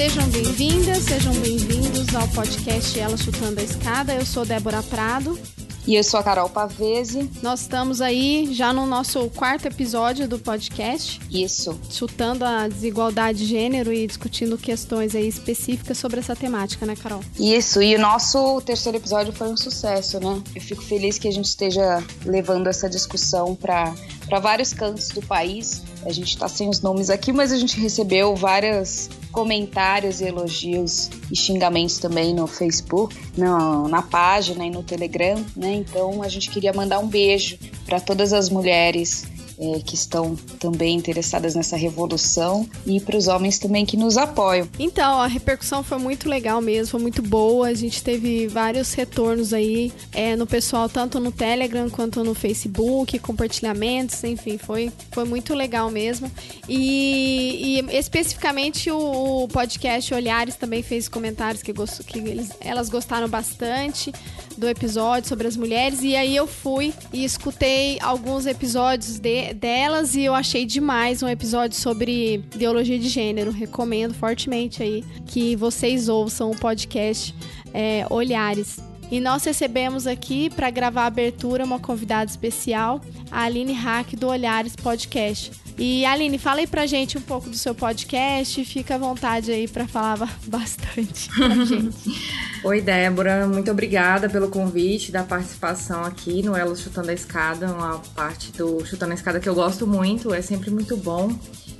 [0.00, 4.14] Sejam bem-vindas, sejam bem-vindos ao podcast Ela Chutando a Escada.
[4.14, 5.38] Eu sou Débora Prado.
[5.86, 7.30] E eu sou a Carol Pavese.
[7.42, 11.20] Nós estamos aí já no nosso quarto episódio do podcast.
[11.30, 11.78] Isso.
[11.90, 17.20] Chutando a desigualdade de gênero e discutindo questões aí específicas sobre essa temática, né, Carol?
[17.38, 20.42] Isso, e o nosso terceiro episódio foi um sucesso, né?
[20.54, 23.94] Eu fico feliz que a gente esteja levando essa discussão para
[24.38, 25.82] vários cantos do país.
[26.04, 31.36] A gente está sem os nomes aqui, mas a gente recebeu vários comentários elogios e
[31.36, 35.74] xingamentos também no Facebook, no, na página e no Telegram, né?
[35.74, 39.26] Então a gente queria mandar um beijo para todas as mulheres
[39.60, 44.66] é, que estão também interessadas nessa revolução e para os homens também que nos apoiam.
[44.78, 47.68] Então, a repercussão foi muito legal mesmo, foi muito boa.
[47.68, 53.18] A gente teve vários retornos aí é, no pessoal, tanto no Telegram quanto no Facebook,
[53.18, 56.30] compartilhamentos, enfim, foi, foi muito legal mesmo.
[56.68, 63.28] E, e especificamente o, o, podcast Olhares também fez comentários que, que eles, elas gostaram
[63.28, 64.12] bastante
[64.60, 66.02] do episódio sobre as mulheres.
[66.02, 71.28] E aí eu fui e escutei alguns episódios de, delas e eu achei demais um
[71.28, 73.50] episódio sobre ideologia de gênero.
[73.50, 77.34] Recomendo fortemente aí que vocês ouçam o podcast
[77.72, 78.78] é, Olhares.
[79.10, 84.28] E nós recebemos aqui para gravar a abertura uma convidada especial, a Aline Hack do
[84.28, 85.50] Olhares Podcast.
[85.80, 89.66] E Aline, fala aí pra gente um pouco do seu podcast, fica à vontade aí
[89.66, 92.20] para falar bastante pra gente.
[92.62, 97.98] Oi, Débora, muito obrigada pelo convite, da participação aqui no Elo Chutando a Escada, uma
[98.14, 101.34] parte do Chutando a Escada que eu gosto muito, é sempre muito bom.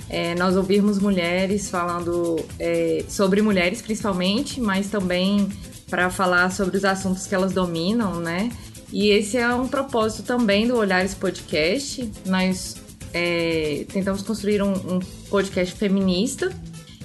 [0.09, 5.47] É, nós ouvirmos mulheres falando é, sobre mulheres principalmente, mas também
[5.91, 8.51] para falar sobre os assuntos que elas dominam, né?
[8.91, 12.11] E esse é um propósito também do Olhares Podcast.
[12.25, 12.77] Nós
[13.13, 16.53] é, tentamos construir um, um, podcast feminista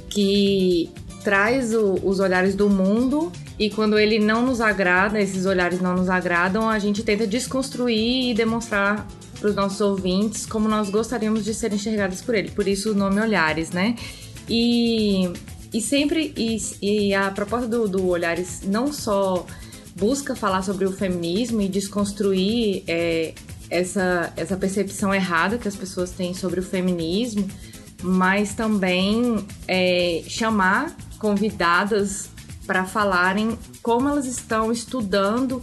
[0.10, 0.90] que
[1.24, 5.96] traz o, os olhares do mundo e quando ele não nos agrada, esses olhares não
[5.96, 9.08] nos agradam, a gente tenta desconstruir e demonstrar
[9.40, 12.52] para os nossos ouvintes como nós gostaríamos de ser enxergadas por ele.
[12.52, 13.96] Por isso o nome Olhares, né?
[14.50, 15.32] E,
[15.74, 19.46] e sempre e, e a proposta do, do Olhares não só
[19.96, 23.34] busca falar sobre o feminismo e desconstruir é,
[23.70, 27.48] essa, essa percepção errada que as pessoas têm sobre o feminismo,
[28.02, 32.30] mas também é, chamar convidadas
[32.66, 35.62] para falarem como elas estão estudando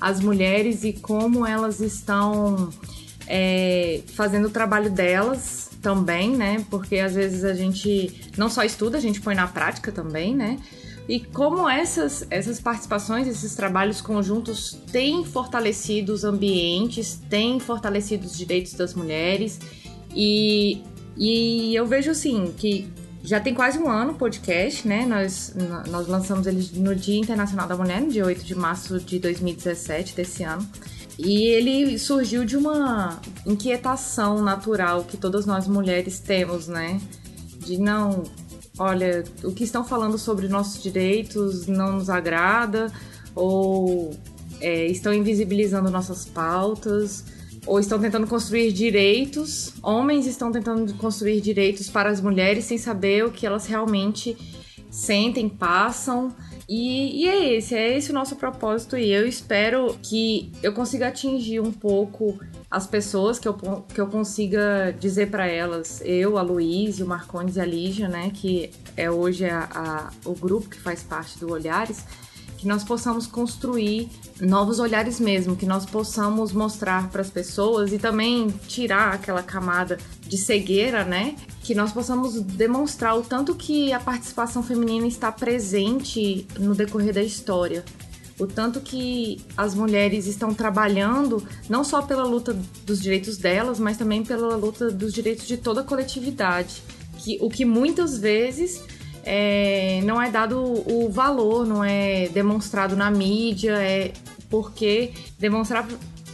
[0.00, 2.70] as mulheres e como elas estão
[3.26, 6.64] é, fazendo o trabalho delas também, né?
[6.70, 10.58] Porque às vezes a gente não só estuda, a gente põe na prática também, né?
[11.08, 18.36] E como essas, essas participações, esses trabalhos conjuntos têm fortalecido os ambientes, têm fortalecido os
[18.36, 19.58] direitos das mulheres.
[20.14, 20.82] E,
[21.16, 22.92] e eu vejo assim que
[23.22, 25.06] já tem quase um ano o podcast, né?
[25.06, 25.54] Nós,
[25.88, 30.14] nós lançamos ele no Dia Internacional da Mulher, no dia 8 de março de 2017,
[30.14, 30.68] desse ano.
[31.18, 37.00] E ele surgiu de uma inquietação natural que todas nós mulheres temos, né?
[37.58, 38.24] De não
[38.78, 42.92] olha, o que estão falando sobre nossos direitos não nos agrada,
[43.34, 44.14] ou
[44.60, 47.24] é, estão invisibilizando nossas pautas,
[47.66, 53.24] ou estão tentando construir direitos, homens estão tentando construir direitos para as mulheres sem saber
[53.24, 54.36] o que elas realmente
[54.90, 56.34] sentem, passam.
[56.68, 61.08] E, e, é esse, é esse o nosso propósito e eu espero que eu consiga
[61.08, 62.38] atingir um pouco
[62.70, 67.56] as pessoas, que eu, que eu consiga dizer para elas, eu, a Luiz, o Marcondes
[67.56, 71.50] e a Lígia, né, que é hoje a, a, o grupo que faz parte do
[71.50, 72.04] Olhares,
[72.58, 74.10] que nós possamos construir
[74.40, 79.96] novos olhares mesmo, que nós possamos mostrar para as pessoas e também tirar aquela camada
[80.26, 81.36] de cegueira, né?
[81.62, 87.22] Que nós possamos demonstrar o tanto que a participação feminina está presente no decorrer da
[87.22, 87.84] história.
[88.40, 93.96] O tanto que as mulheres estão trabalhando não só pela luta dos direitos delas, mas
[93.96, 96.82] também pela luta dos direitos de toda a coletividade.
[97.18, 98.80] Que, o que muitas vezes
[99.24, 104.12] é, não é dado o valor, não é demonstrado na mídia, é
[104.48, 105.86] porque demonstrar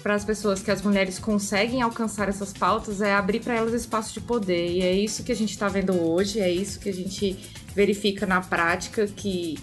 [0.03, 4.13] para as pessoas que as mulheres conseguem alcançar essas pautas é abrir para elas espaço
[4.13, 4.71] de poder.
[4.71, 7.39] E é isso que a gente está vendo hoje, é isso que a gente
[7.75, 9.59] verifica na prática, que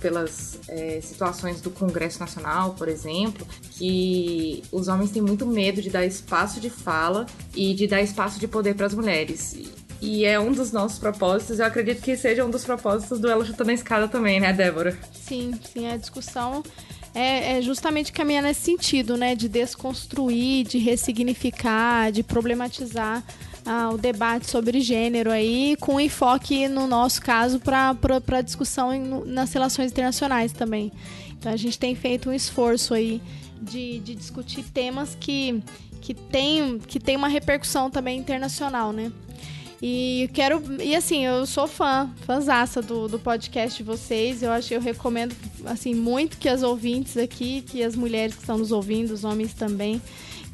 [0.00, 5.90] pelas é, situações do Congresso Nacional, por exemplo, que os homens têm muito medo de
[5.90, 7.26] dar espaço de fala
[7.56, 9.56] e de dar espaço de poder para as mulheres.
[10.04, 11.58] E é um dos nossos propósitos.
[11.58, 14.96] Eu acredito que seja um dos propósitos do Ela Chutando a Escada também, né, Débora?
[15.12, 16.62] Sim, sim, a discussão
[17.14, 19.34] é, é, justamente caminhar nesse sentido, né?
[19.34, 23.24] De desconstruir, de ressignificar, de problematizar
[23.64, 29.52] ah, o debate sobre gênero aí, com enfoque, no nosso caso, para discussão em, nas
[29.54, 30.92] relações internacionais também.
[31.30, 33.22] Então a gente tem feito um esforço aí
[33.60, 35.62] de, de discutir temas que,
[36.00, 39.10] que, tem, que tem uma repercussão também internacional, né?
[39.86, 40.62] E quero.
[40.82, 44.42] E assim, eu sou fã, fãzaça do, do podcast de vocês.
[44.42, 45.36] Eu acho eu recomendo
[45.66, 49.52] assim muito que as ouvintes aqui, que as mulheres que estão nos ouvindo, os homens
[49.52, 50.00] também,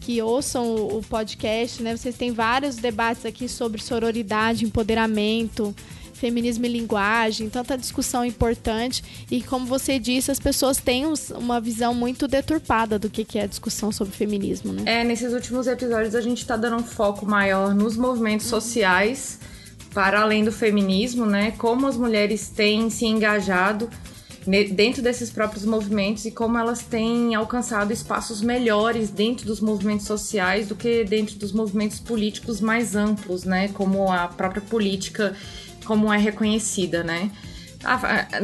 [0.00, 1.96] que ouçam o, podcast, né?
[1.96, 5.72] Vocês têm vários debates aqui sobre sororidade, empoderamento
[6.20, 9.02] feminismo e linguagem, tanta discussão importante.
[9.30, 13.46] E como você disse, as pessoas têm uma visão muito deturpada do que é a
[13.46, 14.82] discussão sobre feminismo, né?
[14.84, 19.38] É, nesses últimos episódios a gente está dando um foco maior nos movimentos sociais,
[19.94, 21.52] para além do feminismo, né?
[21.52, 23.88] Como as mulheres têm se engajado
[24.72, 30.66] dentro desses próprios movimentos e como elas têm alcançado espaços melhores dentro dos movimentos sociais
[30.66, 33.68] do que dentro dos movimentos políticos mais amplos, né?
[33.68, 35.36] Como a própria política
[35.90, 37.32] como é reconhecida, né?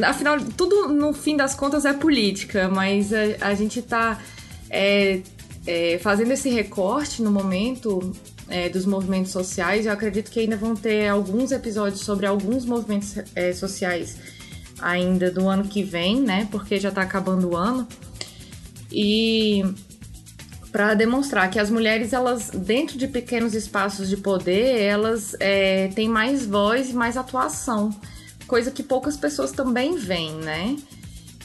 [0.05, 4.21] Afinal, tudo no fim das contas é política, mas a, a gente está
[4.69, 5.21] é,
[5.65, 8.11] é, fazendo esse recorte no momento
[8.49, 9.85] é, dos movimentos sociais.
[9.85, 14.17] Eu acredito que ainda vão ter alguns episódios sobre alguns movimentos é, sociais
[14.81, 16.49] ainda do ano que vem, né?
[16.51, 17.87] Porque já está acabando o ano.
[18.91, 19.63] E
[20.71, 26.09] para demonstrar que as mulheres, elas, dentro de pequenos espaços de poder, elas é, têm
[26.09, 27.89] mais voz e mais atuação,
[28.47, 30.75] coisa que poucas pessoas também veem, né?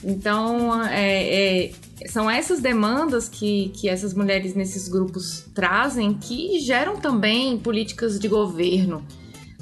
[0.05, 1.73] Então, é, é,
[2.09, 8.27] são essas demandas que, que essas mulheres nesses grupos trazem que geram também políticas de
[8.27, 9.07] governo,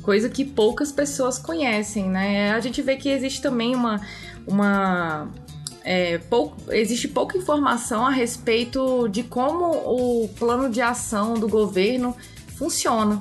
[0.03, 2.53] coisa que poucas pessoas conhecem, né?
[2.53, 4.01] A gente vê que existe também uma,
[4.47, 5.29] uma
[5.85, 12.15] é, pouco, existe pouca informação a respeito de como o plano de ação do governo
[12.57, 13.21] funciona.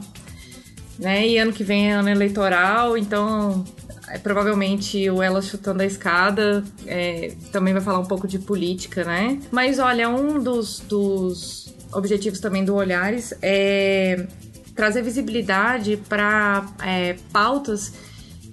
[0.98, 1.28] Né?
[1.28, 3.64] E ano que vem é ano eleitoral, então
[4.10, 9.04] é, provavelmente o Ela Chutando a Escada é, também vai falar um pouco de política,
[9.06, 9.40] né?
[9.50, 14.28] Mas olha, um dos, dos objetivos também do Olhares é
[14.76, 17.94] trazer visibilidade para é, pautas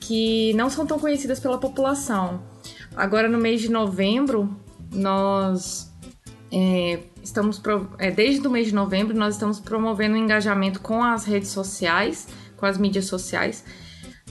[0.00, 2.40] que não são tão conhecidas pela população.
[2.96, 4.56] Agora, no mês de novembro,
[4.90, 5.92] nós
[6.50, 7.60] é, estamos,
[7.98, 12.26] é, desde o mês de novembro, nós estamos promovendo um engajamento com as redes sociais,
[12.56, 13.62] com as mídias sociais,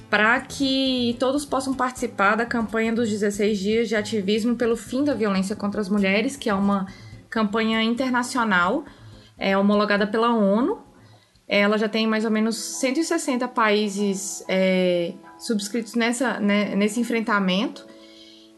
[0.10, 5.14] para que todos possam participar da campanha dos 16 dias de ativismo pelo fim da
[5.14, 6.88] violência contra as mulheres, que é uma
[7.30, 8.84] campanha internacional,
[9.38, 10.80] é, homologada pela ONU.
[11.48, 17.86] Ela já tem mais ou menos 160 países é, subscritos nessa, né, nesse enfrentamento.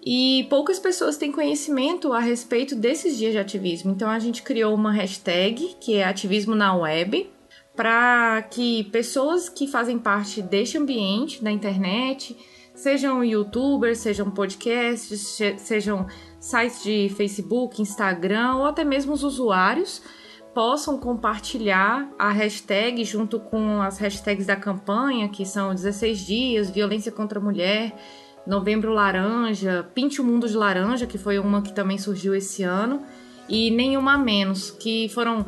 [0.10, 3.92] E poucas pessoas têm conhecimento a respeito desses dias de ativismo.
[3.92, 7.30] Então a gente criou uma hashtag que é ativismo na web,
[7.76, 12.38] para que pessoas que fazem parte deste ambiente da internet,
[12.74, 16.08] sejam youtubers, sejam podcasts, sejam
[16.40, 20.02] sites de Facebook, Instagram ou até mesmo os usuários,
[20.54, 27.12] possam compartilhar a hashtag junto com as hashtags da campanha, que são 16 dias, violência
[27.12, 27.94] contra a mulher,
[28.48, 33.04] Novembro Laranja, Pinte o Mundo de Laranja, que foi uma que também surgiu esse ano,
[33.50, 35.46] e Nenhuma Menos, que foram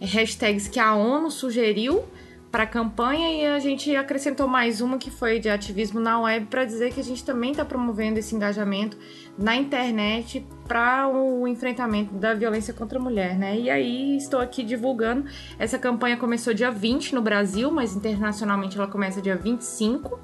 [0.00, 2.04] hashtags que a ONU sugeriu
[2.50, 6.46] para a campanha e a gente acrescentou mais uma que foi de ativismo na web
[6.46, 8.96] para dizer que a gente também está promovendo esse engajamento
[9.36, 13.58] na internet para o enfrentamento da violência contra a mulher, né?
[13.58, 15.26] E aí estou aqui divulgando.
[15.58, 20.18] Essa campanha começou dia 20 no Brasil, mas internacionalmente ela começa dia 25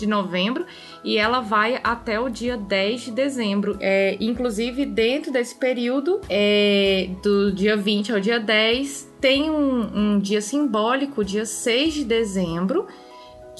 [0.00, 0.66] de novembro
[1.04, 3.76] e ela vai até o dia 10 de dezembro.
[3.80, 10.18] É, inclusive, dentro desse período, é, do dia 20 ao dia 10, tem um, um
[10.18, 12.86] dia simbólico, dia 6 de dezembro,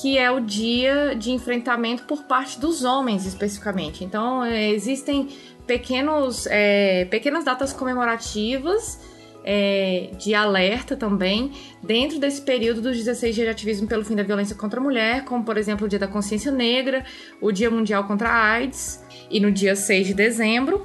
[0.01, 4.03] que é o dia de enfrentamento por parte dos homens, especificamente.
[4.03, 5.29] Então, é, existem
[5.67, 9.10] pequenos, é, pequenas datas comemorativas
[9.45, 14.23] é, de alerta também dentro desse período dos 16 dias de ativismo pelo fim da
[14.23, 17.05] violência contra a mulher, como por exemplo o Dia da Consciência Negra,
[17.41, 20.85] o Dia Mundial contra a AIDS e no dia 6 de dezembro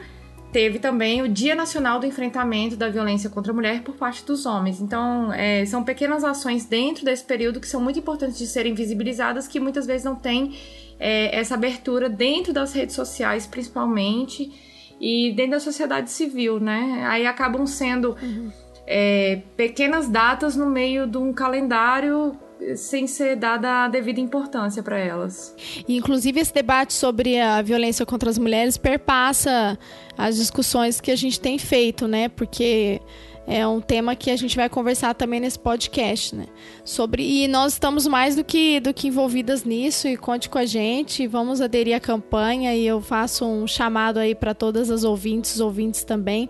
[0.55, 4.45] teve também o Dia Nacional do Enfrentamento da Violência contra a Mulher por parte dos
[4.45, 4.79] homens.
[4.79, 9.49] Então, é, são pequenas ações dentro desse período que são muito importantes de serem visibilizadas,
[9.49, 10.55] que muitas vezes não tem
[10.97, 14.49] é, essa abertura dentro das redes sociais, principalmente,
[14.99, 17.05] e dentro da sociedade civil, né?
[17.07, 18.51] Aí acabam sendo uhum.
[18.87, 22.37] é, pequenas datas no meio de um calendário
[22.75, 25.53] sem ser dada a devida importância para elas.
[25.87, 29.77] E, inclusive, esse debate sobre a violência contra as mulheres perpassa
[30.17, 32.29] as discussões que a gente tem feito, né?
[32.29, 33.01] Porque
[33.47, 36.45] é um tema que a gente vai conversar também nesse podcast, né?
[36.83, 40.65] Sobre e nós estamos mais do que do que envolvidas nisso e conte com a
[40.65, 45.59] gente, vamos aderir à campanha e eu faço um chamado aí para todas as ouvintes,
[45.59, 46.49] ouvintes também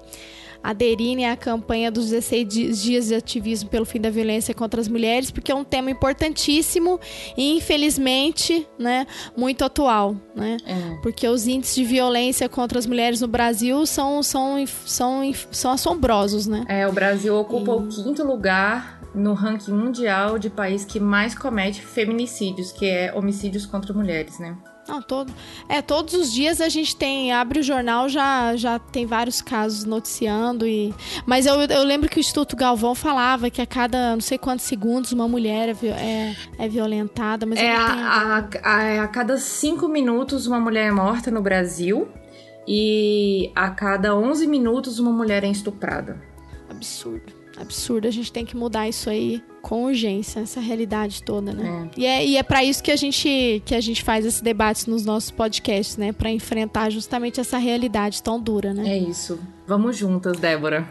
[0.66, 5.30] aderirem à campanha dos 16 dias de ativismo pelo fim da violência contra as mulheres,
[5.30, 7.00] porque é um tema importantíssimo
[7.38, 9.06] e, infelizmente, né,
[9.38, 10.16] muito atual.
[10.36, 10.58] Né?
[10.66, 10.96] É.
[11.04, 16.48] Porque os índices de violência contra as mulheres no Brasil são, são, são, são assombrosos.
[16.48, 16.66] Né?
[16.68, 17.76] É, o Brasil ocupa e...
[17.76, 23.66] o quinto lugar no ranking mundial de país que mais comete feminicídios, que é homicídios
[23.66, 24.58] contra mulheres, né?
[24.88, 25.34] Não, todo,
[25.68, 29.84] é, todos os dias a gente tem, abre o jornal, já, já tem vários casos
[29.84, 30.68] noticiando.
[30.68, 30.94] e
[31.26, 34.66] Mas eu, eu lembro que o Instituto Galvão falava que a cada não sei quantos
[34.66, 37.46] segundos uma mulher é, é, é violentada.
[37.46, 42.08] Mas é, a, a, a, a cada cinco minutos uma mulher é morta no Brasil
[42.68, 46.22] e a cada 11 minutos uma mulher é estuprada.
[46.70, 48.08] Absurdo absurdo.
[48.08, 51.90] A gente tem que mudar isso aí com urgência, essa realidade toda, né?
[51.96, 52.00] É.
[52.00, 54.90] E é, e é para isso que a gente que a gente faz esse debate
[54.90, 56.12] nos nossos podcasts, né?
[56.12, 58.90] Para enfrentar justamente essa realidade tão dura, né?
[58.90, 59.40] É isso.
[59.68, 60.88] Vamos juntas, Débora.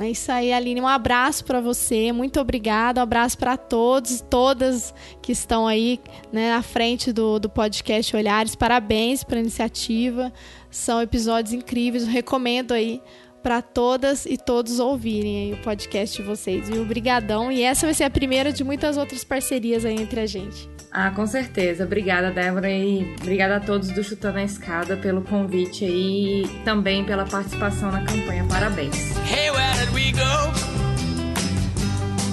[0.00, 0.80] É isso aí, Aline.
[0.80, 3.00] Um abraço para você, muito obrigada.
[3.00, 6.00] Um abraço para todos, todas que estão aí
[6.32, 8.56] né, à frente do, do podcast Olhares.
[8.56, 10.32] Parabéns pela iniciativa.
[10.68, 12.02] São episódios incríveis.
[12.02, 13.00] Eu recomendo aí
[13.44, 16.70] para todas e todos ouvirem o podcast de vocês.
[16.70, 17.52] E obrigadão.
[17.52, 20.66] E essa vai ser a primeira de muitas outras parcerias aí entre a gente.
[20.90, 21.84] Ah, com certeza.
[21.84, 27.04] Obrigada, Débora, e obrigada a todos do Chutando a Escada pelo convite aí e também
[27.04, 28.46] pela participação na campanha.
[28.48, 28.96] Parabéns.
[29.30, 30.50] Hey, where did we go?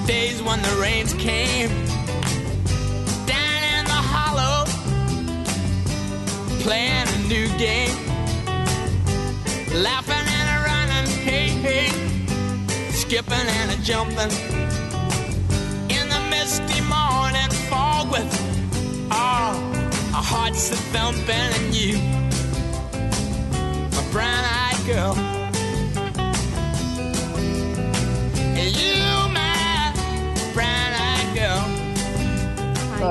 [0.07, 1.69] Days when the rains came
[3.25, 4.65] Down in the hollow
[6.63, 7.95] Playing a new game
[9.81, 10.30] Laughing
[11.23, 11.87] hey, hey,
[12.91, 14.31] skipping and a jumping
[15.89, 18.31] in the misty morning fog with
[19.11, 21.97] all oh, our hearts a thumping and you.
[21.97, 25.15] You, my brown-eyed girl.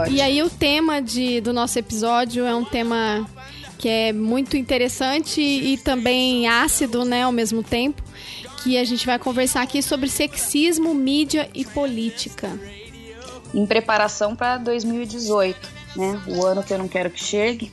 [0.09, 3.27] E aí o tema de, do nosso episódio é um tema
[3.81, 8.03] que é muito interessante e também ácido, né, ao mesmo tempo,
[8.63, 12.51] que a gente vai conversar aqui sobre sexismo, mídia e política.
[13.55, 15.57] Em preparação para 2018,
[15.97, 17.73] né, o ano que eu não quero que chegue.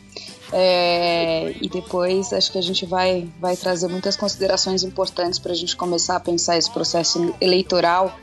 [0.53, 5.55] É, e depois acho que a gente vai, vai trazer muitas considerações importantes para a
[5.55, 8.17] gente começar a pensar esse processo eleitoral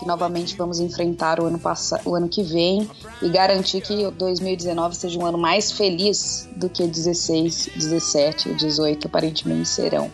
[0.00, 2.90] que novamente vamos enfrentar o ano, passado, o ano que vem
[3.20, 9.06] e garantir que 2019 seja um ano mais feliz do que 16, 17 e 18
[9.06, 10.10] aparentemente serão.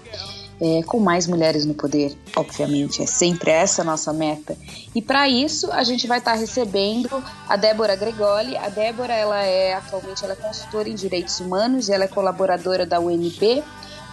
[0.59, 4.57] É, com mais mulheres no poder, obviamente, é sempre essa a nossa meta.
[4.95, 8.57] E para isso, a gente vai estar tá recebendo a Débora Gregoli.
[8.57, 12.99] A Débora, ela é atualmente ela é consultora em direitos humanos, ela é colaboradora da
[12.99, 13.63] UNB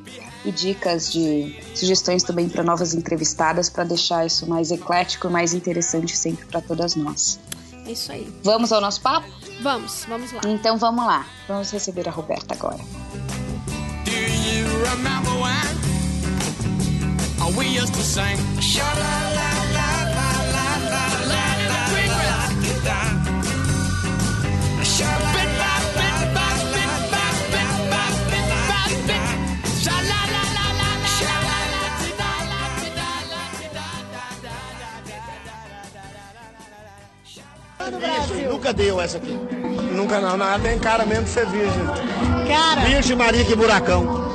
[0.44, 5.52] e dicas de sugestões também para novas entrevistadas para deixar isso mais eclético e mais
[5.52, 7.40] interessante sempre para todas nós.
[7.86, 8.32] É isso aí.
[8.42, 9.28] Vamos ao nosso papo?
[9.60, 10.40] Vamos, vamos lá.
[10.46, 11.26] Então vamos lá.
[11.46, 12.78] Vamos receber a Roberta agora.
[14.12, 15.84] You remember when
[17.56, 18.36] we used to sing?
[18.60, 22.18] Sha la la la la la la la la la la la
[22.84, 23.00] la
[25.34, 27.36] bit bop bit bop bit bop
[28.30, 29.26] bit bop bit
[29.82, 31.84] Sha la la la la la Sha la la
[32.20, 33.42] la la la la
[38.12, 39.38] la Nunca deu essa aqui.
[39.92, 42.23] Nunca não, não, tem cara mesmo de ser virgem.
[42.46, 42.80] Cara!
[42.82, 44.32] Virgem Maria que buracão.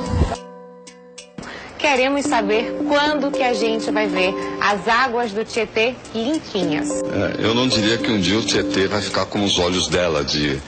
[1.78, 6.90] Queremos saber quando que a gente vai ver as águas do Tietê limpinhas.
[6.90, 10.22] É, eu não diria que um dia o Tietê vai ficar com os olhos dela
[10.22, 10.60] de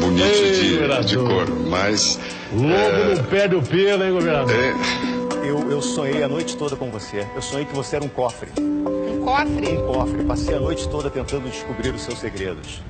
[0.00, 2.18] bonito Ei, de, de, cor, mas...
[2.52, 3.14] Lobo é...
[3.14, 4.54] não perde o pelo, hein, governador?
[4.54, 5.16] É...
[5.48, 7.24] Eu, eu sonhei a noite toda com você.
[7.36, 8.50] Eu sonhei que você era um cofre.
[8.58, 9.78] Um cofre?
[9.78, 10.24] Um cofre.
[10.24, 12.82] Passei a noite toda tentando descobrir os seus segredos.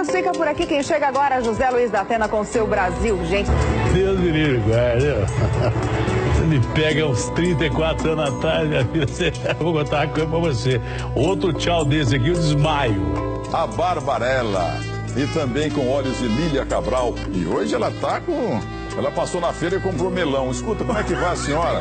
[0.00, 0.64] O News fica por aqui.
[0.64, 3.50] Quem chega agora é José Luiz da Atena com seu Brasil, gente.
[3.92, 5.26] Deus me livre, guarda.
[5.26, 9.54] Você me pega uns 34 anos atrás, minha filha.
[9.60, 10.80] Vou contar uma coisa pra você.
[11.14, 13.42] Outro tchau desse aqui, eu desmaio.
[13.52, 14.80] A Barbarella.
[15.14, 17.14] E também com olhos de Lília Cabral.
[17.30, 18.58] E hoje ela tá com.
[18.96, 20.50] Ela passou na feira e comprou melão.
[20.50, 21.80] Escuta, como é que vai a senhora?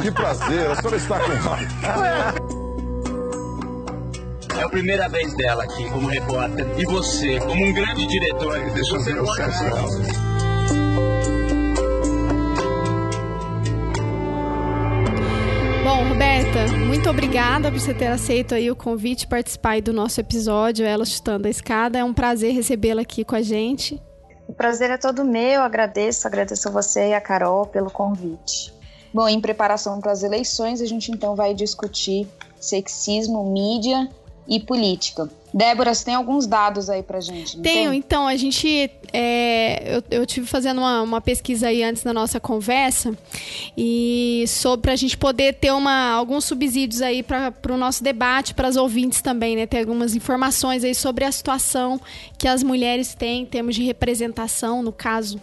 [0.00, 2.40] Que prazer, a senhora está com.
[4.60, 6.66] É a primeira vez dela aqui como repórter.
[6.78, 9.24] E você, como um grande diretor, deixa eu ver o
[15.82, 20.84] Bom, Roberta, muito obrigada por você ter aceito aí o convite participar do nosso episódio
[20.84, 21.98] Ela Chutando a Escada.
[21.98, 23.98] É um prazer recebê-la aqui com a gente.
[24.46, 28.74] O prazer é todo meu, agradeço, agradeço a você e a Carol pelo convite.
[29.14, 32.28] Bom, em preparação para as eleições, a gente então vai discutir
[32.60, 34.06] sexismo, mídia
[34.48, 35.30] e política.
[35.52, 37.58] Débora, você tem alguns dados aí pra gente?
[37.58, 37.98] Tenho, tem?
[37.98, 38.90] então, a gente.
[39.12, 43.12] É, eu, eu tive fazendo uma, uma, pesquisa aí antes da nossa conversa
[43.76, 48.68] e sobre pra gente poder ter uma, alguns subsídios aí para o nosso debate, para
[48.68, 49.66] as ouvintes também, né?
[49.66, 52.00] Ter algumas informações aí sobre a situação
[52.38, 55.40] que as mulheres têm em termos de representação, no caso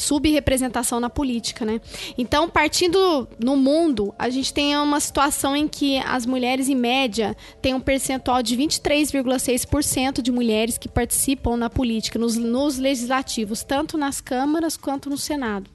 [0.00, 1.80] subrepresentação na política, né?
[2.16, 7.36] Então, partindo no mundo, a gente tem uma situação em que as mulheres, em média,
[7.60, 13.98] têm um percentual de 23,6% de mulheres que participam na política, nos, nos legislativos, tanto
[13.98, 15.70] nas câmaras quanto no Senado.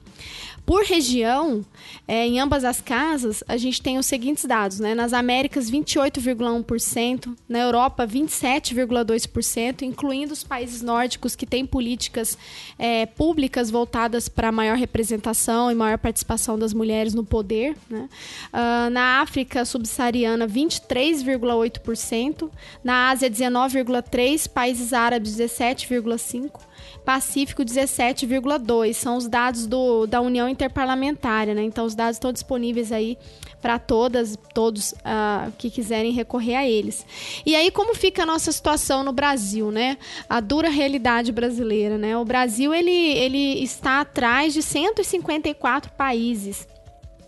[0.66, 1.64] Por região,
[2.08, 4.96] é, em ambas as casas, a gente tem os seguintes dados, né?
[4.96, 12.36] Nas Américas, 28,1%, na Europa, 27,2%, incluindo os países nórdicos que têm políticas
[12.76, 17.76] é, públicas voltadas para maior representação e maior participação das mulheres no poder.
[17.88, 18.08] Né?
[18.52, 22.50] Uh, na África subsaariana, 23,8%,
[22.82, 26.65] na Ásia, 19,3%, países árabes, 17,5%.
[27.04, 28.94] Pacífico 17,2.
[28.94, 31.62] São os dados do, da União Interparlamentária, né?
[31.62, 33.18] Então os dados estão disponíveis aí
[33.60, 37.04] para todas, todos uh, que quiserem recorrer a eles.
[37.44, 39.98] E aí como fica a nossa situação no Brasil, né?
[40.28, 42.16] A dura realidade brasileira, né?
[42.16, 46.66] O Brasil ele, ele está atrás de 154 países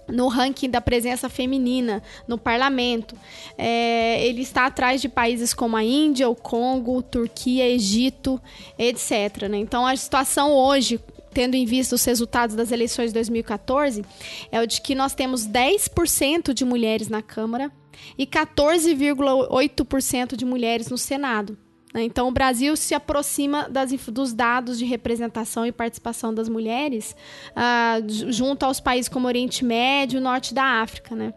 [0.09, 3.15] no ranking da presença feminina no parlamento.
[3.57, 8.41] É, ele está atrás de países como a Índia, o Congo, Turquia, Egito,
[8.79, 9.49] etc.
[9.49, 9.59] Né?
[9.59, 11.01] Então, a situação hoje,
[11.33, 14.05] tendo em vista os resultados das eleições de 2014,
[14.51, 17.71] é o de que nós temos 10% de mulheres na Câmara
[18.17, 21.57] e 14,8% de mulheres no Senado.
[21.93, 22.03] Né?
[22.05, 27.17] Então, o Brasil se aproxima das, dos dados de representação e participação das mulheres
[27.53, 31.15] uh, junto aos países como Oriente Médio Norte da África.
[31.15, 31.33] Né?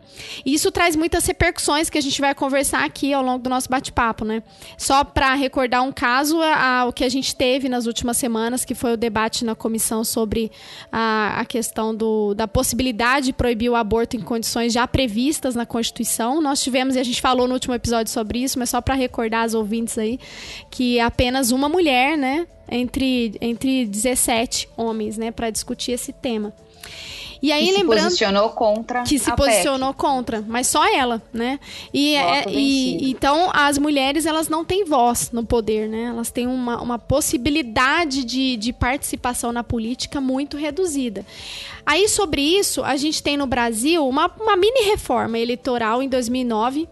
[0.45, 3.69] E isso traz muitas repercussões que a gente vai conversar aqui ao longo do nosso
[3.69, 4.25] bate-papo.
[4.25, 4.43] Né?
[4.77, 6.39] Só para recordar um caso,
[6.87, 10.51] o que a gente teve nas últimas semanas, que foi o debate na comissão sobre
[10.87, 15.65] uh, a questão do, da possibilidade de proibir o aborto em condições já previstas na
[15.65, 16.41] Constituição.
[16.41, 19.45] Nós tivemos, e a gente falou no último episódio sobre isso, mas só para recordar
[19.45, 20.19] as ouvintes aí,
[20.69, 26.53] que apenas uma mulher, né, entre, entre 17 homens, né, para discutir esse tema.
[27.41, 28.01] E aí, que lembrando.
[28.01, 29.03] Se posicionou contra.
[29.03, 29.99] Que se posicionou PEC.
[29.99, 31.59] contra, mas só ela, né?
[31.91, 36.03] E, é, e, então as mulheres elas não têm voz no poder, né?
[36.03, 41.25] Elas têm uma, uma possibilidade de, de participação na política muito reduzida.
[41.83, 46.87] Aí, sobre isso, a gente tem no Brasil uma, uma mini reforma eleitoral em 2009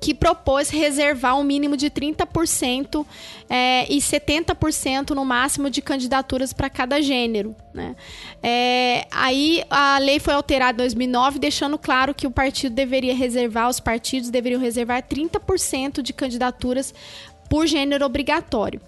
[0.00, 3.06] que propôs reservar um mínimo de 30%
[3.48, 7.54] é, e 70% no máximo de candidaturas para cada gênero.
[7.72, 7.94] Né?
[8.42, 13.68] É, aí a lei foi alterada em 2009, deixando claro que o partido deveria reservar,
[13.68, 16.94] os partidos deveriam reservar 30% de candidaturas
[17.48, 18.80] por gênero obrigatório.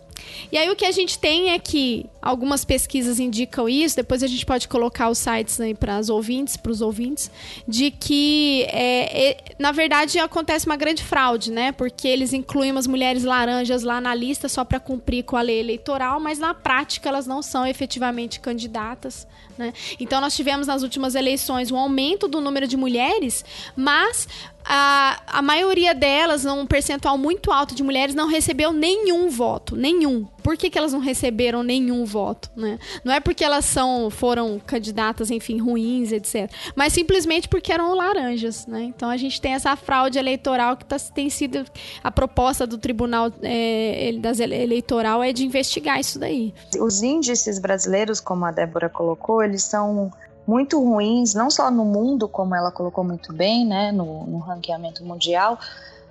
[0.50, 4.26] E aí o que a gente tem é que algumas pesquisas indicam isso, depois a
[4.26, 7.31] gente pode colocar os sites aí para os ouvintes, para os ouvintes,
[7.66, 11.72] de que é, é, na verdade acontece uma grande fraude, né?
[11.72, 15.61] Porque eles incluem as mulheres laranjas lá na lista só para cumprir com a lei
[15.61, 19.26] eleitoral, mas na prática elas não são efetivamente candidatas,
[19.57, 19.72] né?
[19.98, 23.44] Então nós tivemos nas últimas eleições um aumento do número de mulheres,
[23.76, 24.28] mas
[24.70, 29.74] a, a maioria delas, um percentual muito alto de mulheres, não recebeu nenhum voto.
[29.74, 30.08] Nenhum.
[30.42, 32.51] Por que, que elas não receberam nenhum voto?
[32.57, 32.79] Né?
[33.05, 36.51] Não é porque elas são, foram candidatas, enfim, ruins, etc.
[36.75, 38.66] Mas simplesmente porque eram laranjas.
[38.66, 38.83] Né?
[38.85, 41.64] Então a gente tem essa fraude eleitoral que tá, tem sido.
[42.03, 46.55] A proposta do Tribunal é, das Eleitoral é de investigar isso daí.
[46.81, 50.12] Os índices brasileiros, como a Débora colocou, eles são
[50.47, 55.05] muito ruins, não só no mundo, como ela colocou muito bem, né, no, no ranqueamento
[55.05, 55.59] mundial,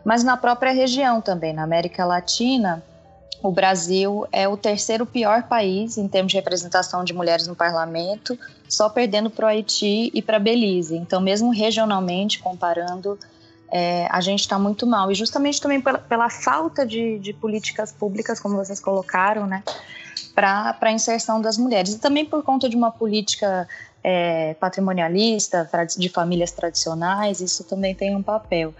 [0.05, 2.83] mas na própria região também, na América Latina.
[3.41, 8.37] O Brasil é o terceiro pior país em termos de representação de mulheres no parlamento,
[8.67, 10.95] só perdendo para o Haiti e para Belize.
[10.95, 13.17] Então, mesmo regionalmente, comparando,
[13.71, 15.11] é, a gente está muito mal.
[15.11, 19.63] E justamente também pela, pela falta de, de, políticas públicas, como vocês colocaram, né,
[20.33, 21.93] para a inserção das mulheres.
[21.93, 23.67] E também por conta de uma política
[24.03, 28.73] é, patrimonialista, de famílias tradicionais, isso também tem um papel.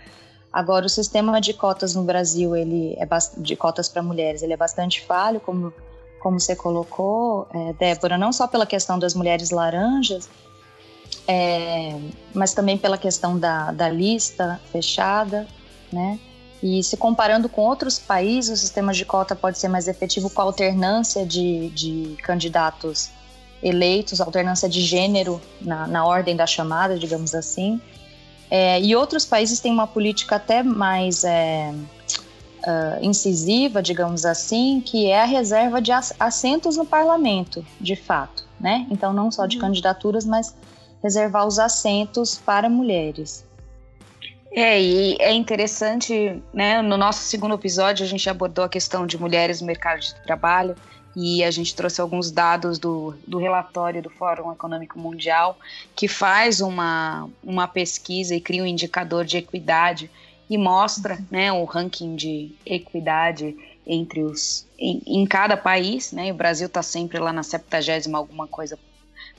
[0.58, 4.58] Agora, o sistema de cotas no Brasil, ele é de cotas para mulheres, ele é
[4.58, 5.72] bastante falho, como,
[6.20, 10.28] como você colocou, é, Débora, não só pela questão das mulheres laranjas,
[11.28, 11.96] é,
[12.34, 15.46] mas também pela questão da, da lista fechada,
[15.94, 16.20] né?
[16.64, 20.42] E se comparando com outros países, o sistema de cota pode ser mais efetivo com
[20.42, 23.12] a alternância de, de candidatos
[23.62, 27.80] eleitos, alternância de gênero na, na ordem da chamada, digamos assim.
[28.50, 31.74] É, e outros países têm uma política até mais é,
[32.68, 38.46] uh, incisiva, digamos assim, que é a reserva de assentos no parlamento, de fato.
[38.60, 38.88] Né?
[38.90, 39.62] Então, não só de uhum.
[39.62, 40.56] candidaturas, mas
[41.04, 43.46] reservar os assentos para mulheres.
[44.52, 46.82] É, e é interessante, né?
[46.82, 50.76] No nosso segundo episódio, a gente abordou a questão de mulheres no mercado de trabalho
[51.20, 55.58] e a gente trouxe alguns dados do, do relatório do Fórum Econômico Mundial,
[55.96, 60.12] que faz uma, uma pesquisa e cria um indicador de equidade
[60.48, 66.32] e mostra né, o ranking de equidade entre os em, em cada país, né?
[66.32, 68.78] O Brasil está sempre lá na 70 alguma coisa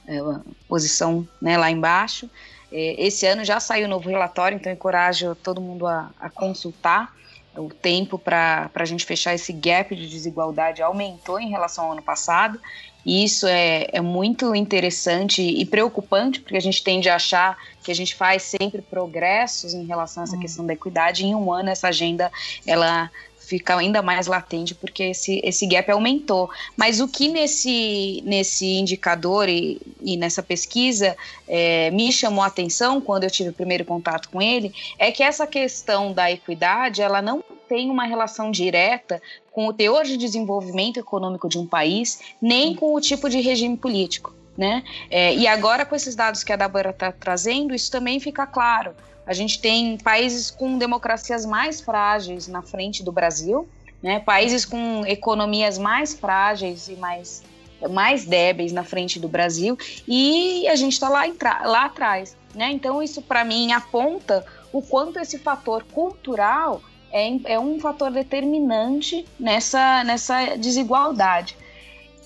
[0.09, 0.19] é,
[0.67, 2.29] posição né, lá embaixo.
[2.73, 7.15] É, esse ano já saiu o novo relatório, então encorajo todo mundo a, a consultar
[7.59, 12.03] o tempo para a gente fechar esse gap de desigualdade aumentou em relação ao ano
[12.03, 12.61] passado.
[13.05, 17.91] E isso é, é muito interessante e preocupante, porque a gente tende a achar que
[17.91, 20.41] a gente faz sempre progressos em relação a essa hum.
[20.41, 21.25] questão da equidade.
[21.25, 22.31] E em um ano, essa agenda
[22.67, 23.11] ela
[23.49, 26.51] fica ainda mais latente porque esse, esse gap aumentou.
[26.77, 31.17] Mas o que nesse, nesse indicador e, e nessa pesquisa
[31.49, 35.23] é, me chamou a atenção quando eu tive o primeiro contato com ele é que
[35.23, 40.99] essa questão da equidade ela não tem uma relação direta com o teor de desenvolvimento
[40.99, 44.35] econômico de um país, nem com o tipo de regime político.
[44.57, 44.83] Né?
[45.09, 48.93] É, e agora, com esses dados que a Débora está trazendo, isso também fica claro.
[49.29, 53.69] A gente tem países com democracias mais frágeis na frente do Brasil,
[54.03, 54.21] né?
[54.21, 57.45] países com economias mais frágeis e mais,
[57.91, 59.77] mais débeis na frente do Brasil,
[60.09, 61.25] e a gente está lá,
[61.67, 62.35] lá atrás.
[62.55, 62.71] Né?
[62.71, 66.81] Então, isso para mim aponta o quanto esse fator cultural
[67.13, 71.55] é, é um fator determinante nessa, nessa desigualdade.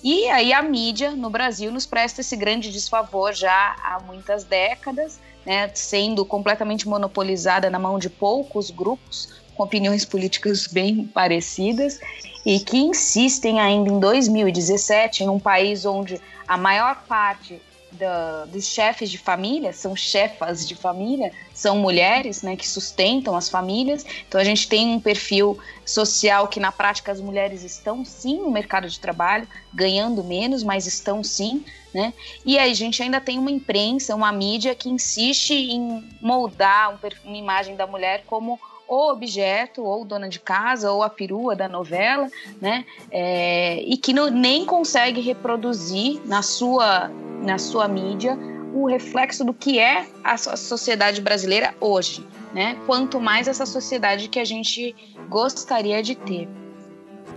[0.01, 5.19] E aí a mídia no Brasil nos presta esse grande desfavor já há muitas décadas,
[5.45, 11.99] né, sendo completamente monopolizada na mão de poucos grupos com opiniões políticas bem parecidas
[12.45, 17.61] e que insistem ainda em 2017 em um país onde a maior parte
[17.93, 23.49] da, dos chefes de família, são chefas de família, são mulheres né, que sustentam as
[23.49, 24.05] famílias.
[24.27, 28.51] Então a gente tem um perfil social que na prática as mulheres estão sim no
[28.51, 31.63] mercado de trabalho, ganhando menos, mas estão sim.
[31.93, 32.11] Né?
[32.43, 36.97] E aí a gente ainda tem uma imprensa, uma mídia que insiste em moldar um
[37.23, 38.59] uma imagem da mulher como
[38.93, 42.29] o objeto, ou dona de casa, ou a perua da novela,
[42.61, 42.85] né?
[43.11, 47.09] É, e que não, nem consegue reproduzir na sua,
[47.41, 48.37] na sua mídia
[48.73, 52.77] o reflexo do que é a sociedade brasileira hoje, né?
[52.85, 54.95] Quanto mais essa sociedade que a gente
[55.29, 56.47] gostaria de ter.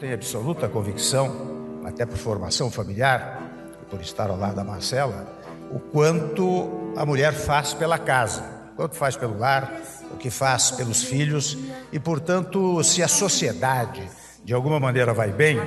[0.01, 3.43] Tenho absoluta convicção, até por formação familiar,
[3.91, 5.27] por estar ao lado da Marcela,
[5.71, 9.73] o quanto a mulher faz pela casa, quanto faz pelo lar,
[10.13, 11.57] o que faz pelos filhos
[11.91, 14.09] e, portanto, se a sociedade
[14.45, 15.59] de alguma maneira vai bem,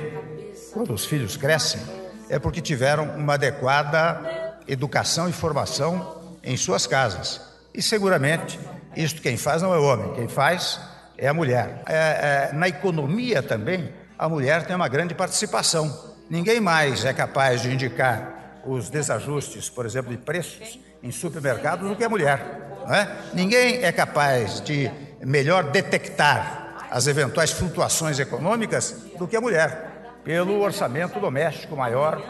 [0.72, 1.80] quando os filhos crescem,
[2.28, 7.40] é porque tiveram uma adequada educação e formação em suas casas.
[7.74, 8.58] E seguramente
[8.96, 10.80] isto quem faz não é o homem, quem faz
[11.18, 11.82] é a mulher.
[11.86, 16.14] É, é, na economia também, a mulher tem uma grande participação.
[16.30, 21.96] Ninguém mais é capaz de indicar os desajustes, por exemplo, de preços em supermercados do
[21.96, 22.69] que a mulher.
[22.86, 23.08] Não é?
[23.32, 24.90] Ninguém é capaz de
[25.20, 29.90] melhor detectar as eventuais flutuações econômicas do que a mulher
[30.24, 32.22] pelo orçamento doméstico maior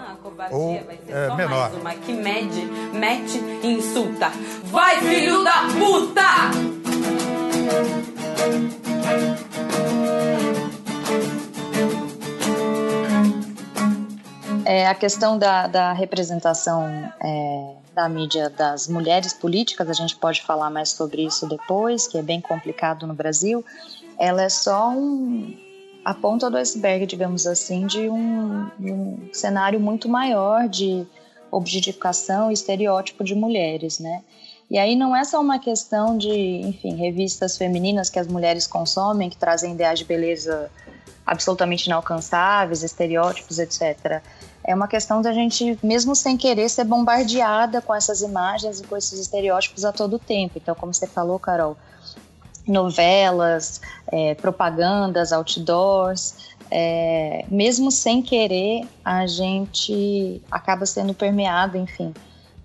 [0.51, 0.77] ou
[1.09, 1.71] é, menor.
[1.73, 4.31] Uma que mede, mete e insulta.
[4.65, 6.21] Vai, filho da puta!
[14.65, 16.87] É, a questão da, da representação
[17.21, 22.19] é, da mídia das mulheres políticas, a gente pode falar mais sobre isso depois, que
[22.19, 23.65] é bem complicado no Brasil.
[24.19, 25.57] Ela é só um,
[26.05, 31.07] a ponta do iceberg, digamos assim, de um, um cenário muito maior de
[31.51, 34.23] objetificação e estereótipo de mulheres, né?
[34.71, 39.29] E aí não é só uma questão de, enfim, revistas femininas que as mulheres consomem,
[39.29, 40.71] que trazem ideais de beleza
[41.27, 44.23] absolutamente inalcançáveis, estereótipos, etc.
[44.71, 48.97] É uma questão da gente, mesmo sem querer, ser bombardeada com essas imagens e com
[48.97, 50.59] esses estereótipos a todo tempo.
[50.59, 51.77] Então, como você falou, Carol,
[52.69, 62.15] novelas, é, propagandas, outdoors, é, mesmo sem querer, a gente acaba sendo permeado, enfim,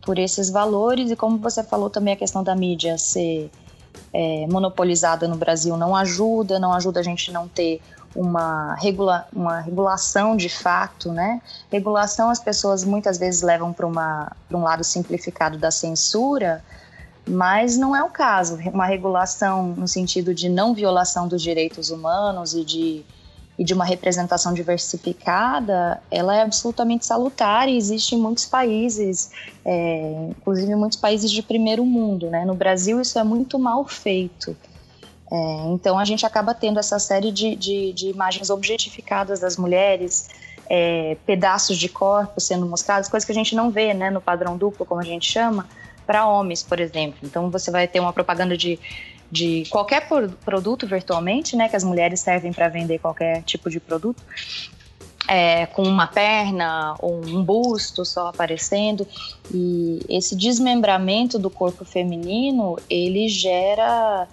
[0.04, 1.10] por esses valores.
[1.10, 3.50] E como você falou também, a questão da mídia ser
[4.14, 7.82] é, monopolizada no Brasil não ajuda, não ajuda a gente não ter
[8.16, 11.42] uma, regula uma regulação de fato, né?
[11.70, 16.64] Regulação as pessoas muitas vezes levam para um lado simplificado da censura,
[17.28, 18.56] mas não é o caso.
[18.74, 23.06] Uma regulação no sentido de não violação dos direitos humanos e de,
[23.60, 29.32] e de uma representação diversificada, ela é absolutamente salutar e existe em muitos países,
[29.66, 32.30] é, inclusive muitos países de primeiro mundo.
[32.30, 32.46] Né?
[32.46, 34.56] No Brasil, isso é muito mal feito.
[35.32, 40.30] É, então, a gente acaba tendo essa série de, de, de imagens objetificadas das mulheres,
[40.70, 44.58] é, pedaços de corpo sendo mostrados, coisas que a gente não vê né, no padrão
[44.58, 45.68] duplo, como a gente chama,
[46.06, 47.20] para homens, por exemplo.
[47.24, 48.80] Então você vai ter uma propaganda de,
[49.32, 50.08] de qualquer
[50.44, 54.22] produto virtualmente, né, que as mulheres servem para vender qualquer tipo de produto.
[55.28, 59.08] É, com uma perna ou um busto só aparecendo
[59.52, 64.28] e esse desmembramento do corpo feminino ele gera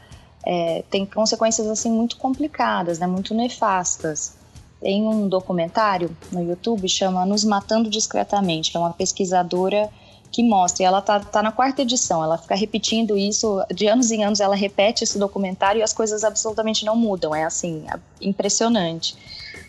[0.45, 4.35] é, tem consequências assim muito complicadas né muito nefastas
[4.81, 9.91] tem um documentário no YouTube chama Nos Matando Discretamente que é uma pesquisadora
[10.33, 10.83] que mostra.
[10.83, 14.41] E ela tá, tá na quarta edição, ela fica repetindo isso, de anos em anos
[14.41, 17.35] ela repete esse documentário e as coisas absolutamente não mudam.
[17.35, 19.15] É assim, é impressionante.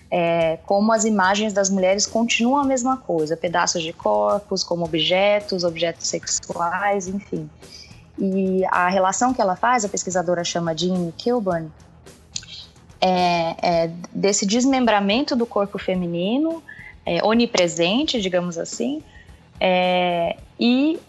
[0.09, 5.63] É, como as imagens das mulheres continuam a mesma coisa, pedaços de corpos como objetos,
[5.63, 7.49] objetos sexuais, enfim.
[8.17, 11.71] E a relação que ela faz, a pesquisadora chama Jean Kilburn,
[13.01, 16.63] é, é desse desmembramento do corpo feminino,
[17.05, 19.03] é, onipresente, digamos assim,
[19.59, 20.99] é, e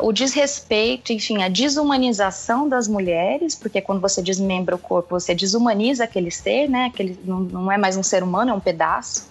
[0.00, 6.04] o desrespeito, enfim, a desumanização das mulheres, porque quando você desmembra o corpo, você desumaniza
[6.04, 6.86] aquele ser, né?
[6.86, 9.28] Aquele, não, não é mais um ser humano, é um pedaço.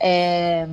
[0.00, 0.66] É,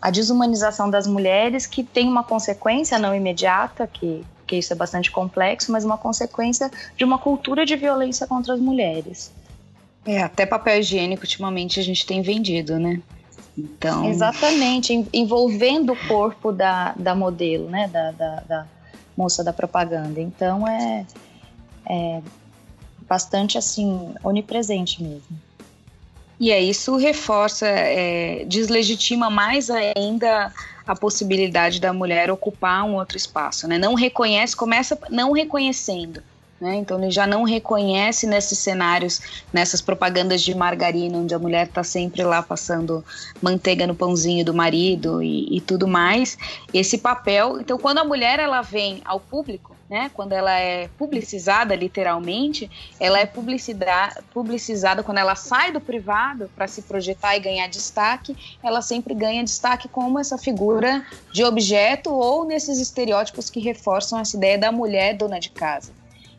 [0.00, 5.10] a desumanização das mulheres que tem uma consequência não imediata, que, que isso é bastante
[5.10, 9.32] complexo, mas uma consequência de uma cultura de violência contra as mulheres.
[10.06, 13.00] É, até papel higiênico ultimamente a gente tem vendido, né?
[13.56, 14.04] Então...
[14.06, 18.66] Exatamente, envolvendo o corpo da, da modelo, né, da, da, da
[19.16, 20.20] moça da propaganda.
[20.20, 21.06] Então é,
[21.88, 22.20] é
[23.08, 25.38] bastante assim, onipresente mesmo.
[26.38, 30.52] E é isso reforça, é, deslegitima mais ainda
[30.86, 33.78] a possibilidade da mulher ocupar um outro espaço, né?
[33.78, 36.22] Não reconhece, começa não reconhecendo
[36.64, 36.76] né?
[36.76, 39.20] Então ele já não reconhece nesses cenários,
[39.52, 43.04] nessas propagandas de margarina, onde a mulher está sempre lá passando
[43.42, 46.38] manteiga no pãozinho do marido e, e, tudo mais,
[46.72, 47.60] esse papel.
[47.60, 50.10] Então quando a mulher ela vem ao público, né?
[50.12, 56.82] Quando ela é publicizada literalmente, ela é publicizada quando ela sai do privado para se
[56.82, 62.80] projetar e ganhar destaque, ela sempre ganha destaque como essa figura de objeto ou nesses
[62.80, 65.92] estereótipos que reforçam essa ideia da mulher dona de casa.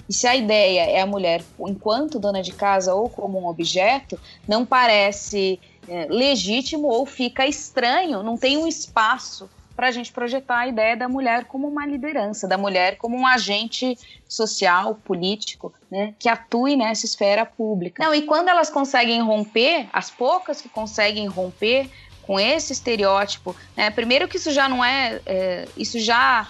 [0.10, 4.20] E se a ideia é a mulher enquanto dona de casa ou como um objeto,
[4.46, 10.60] não parece é, legítimo ou fica estranho, não tem um espaço para a gente projetar
[10.60, 16.14] a ideia da mulher como uma liderança, da mulher como um agente social, político, né,
[16.18, 18.04] que atue nessa esfera pública.
[18.04, 21.90] Não, e quando elas conseguem romper, as poucas que conseguem romper
[22.22, 23.92] com esse estereótipo, né?
[23.92, 26.48] Primeiro que isso já não é, é isso já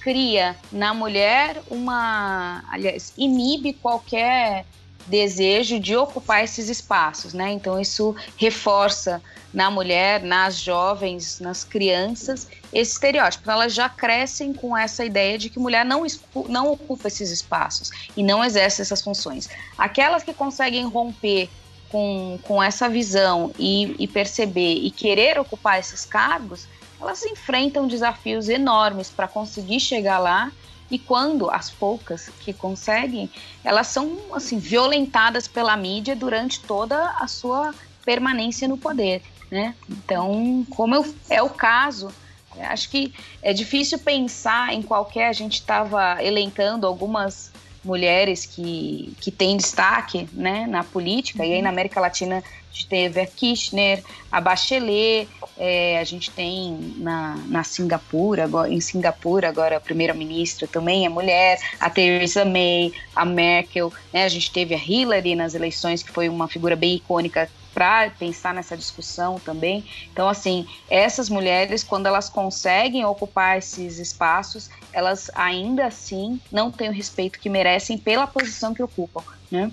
[0.00, 4.64] cria na mulher uma, aliás, inibe qualquer
[5.06, 7.52] desejo de ocupar esses espaços, né?
[7.52, 9.22] Então isso reforça
[9.54, 13.42] na mulher, nas jovens, nas crianças esse estereótipo.
[13.44, 16.04] Então, elas já crescem com essa ideia de que mulher não,
[16.48, 19.48] não ocupa esses espaços e não exerce essas funções.
[19.78, 21.48] Aquelas que conseguem romper
[21.88, 26.66] com, com essa visão e, e perceber e querer ocupar esses cargos,
[27.00, 30.50] elas enfrentam desafios enormes para conseguir chegar lá
[30.90, 33.30] e quando as poucas que conseguem,
[33.64, 39.74] elas são assim violentadas pela mídia durante toda a sua permanência no poder, né?
[39.88, 42.12] Então, como eu, é o caso,
[42.60, 45.28] acho que é difícil pensar em qualquer.
[45.28, 47.50] A gente estava elencando algumas
[47.82, 51.48] mulheres que, que têm destaque né, na política, uhum.
[51.48, 52.42] e aí na América Latina
[52.74, 58.80] gente teve a Kirchner, a Bachelet, é, a gente tem na, na Singapura, agora, em
[58.80, 64.50] Singapura agora a primeira-ministra também é mulher, a Theresa May, a Merkel, né, a gente
[64.50, 69.38] teve a Hillary nas eleições, que foi uma figura bem icônica para pensar nessa discussão
[69.38, 69.84] também.
[70.12, 76.88] Então, assim, essas mulheres, quando elas conseguem ocupar esses espaços, elas ainda assim não têm
[76.88, 79.72] o respeito que merecem pela posição que ocupam, né?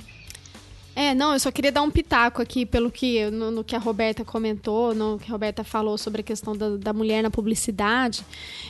[0.93, 3.79] É, não, eu só queria dar um pitaco aqui pelo que no, no, que a
[3.79, 8.25] Roberta comentou, no que a Roberta falou sobre a questão da, da mulher na publicidade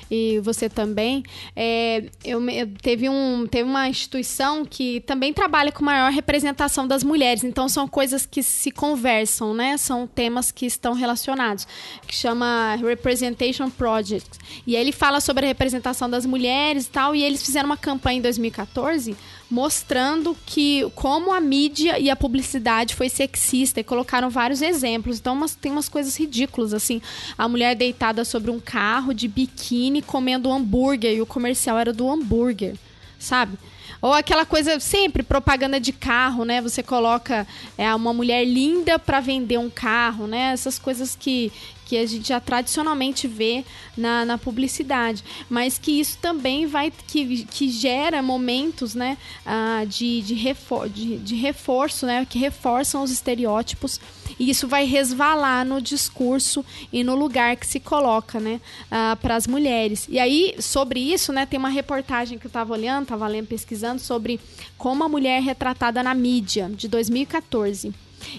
[0.10, 1.24] e você também.
[1.56, 7.04] É, eu, eu, teve, um, teve uma instituição que também trabalha com maior representação das
[7.04, 9.76] mulheres, então são coisas que se conversam, né?
[9.78, 11.68] São temas que estão relacionados,
[12.06, 14.38] que chama Representation Project.
[14.68, 18.20] E ele fala sobre a representação das mulheres e tal, e eles fizeram uma campanha
[18.20, 19.16] em 2014
[19.52, 25.20] mostrando que como a mídia e a publicidade foi sexista e colocaram vários exemplos.
[25.20, 27.02] Então umas, tem umas coisas ridículas assim,
[27.38, 31.92] a mulher deitada sobre um carro de biquíni comendo um hambúrguer e o comercial era
[31.92, 32.76] do hambúrguer,
[33.20, 33.58] sabe?
[34.02, 36.60] Ou aquela coisa, sempre propaganda de carro, né?
[36.60, 37.46] Você coloca
[37.78, 40.54] é, uma mulher linda para vender um carro, né?
[40.54, 41.52] Essas coisas que,
[41.92, 43.66] que a gente já tradicionalmente vê
[43.98, 50.22] na, na publicidade, mas que isso também vai que, que gera momentos né, uh, de,
[50.22, 54.00] de, refor de, de reforço, né, que reforçam os estereótipos
[54.40, 59.36] e isso vai resvalar no discurso e no lugar que se coloca né, uh, para
[59.36, 60.08] as mulheres.
[60.10, 64.00] E aí, sobre isso, né, tem uma reportagem que eu estava olhando, estava lendo, pesquisando
[64.00, 64.40] sobre
[64.78, 67.94] como a mulher é retratada na mídia, de 2014.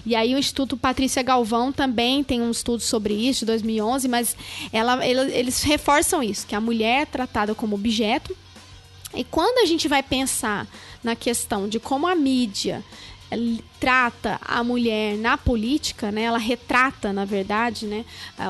[0.05, 4.35] E aí o Instituto Patrícia Galvão também tem um estudo sobre isso, de 2011, mas
[4.71, 8.35] ela, eles reforçam isso, que a mulher é tratada como objeto.
[9.15, 10.67] E quando a gente vai pensar
[11.03, 12.83] na questão de como a mídia
[13.29, 13.37] eh,
[13.79, 16.23] trata a mulher na política, né?
[16.23, 18.05] Ela retrata, na verdade, né,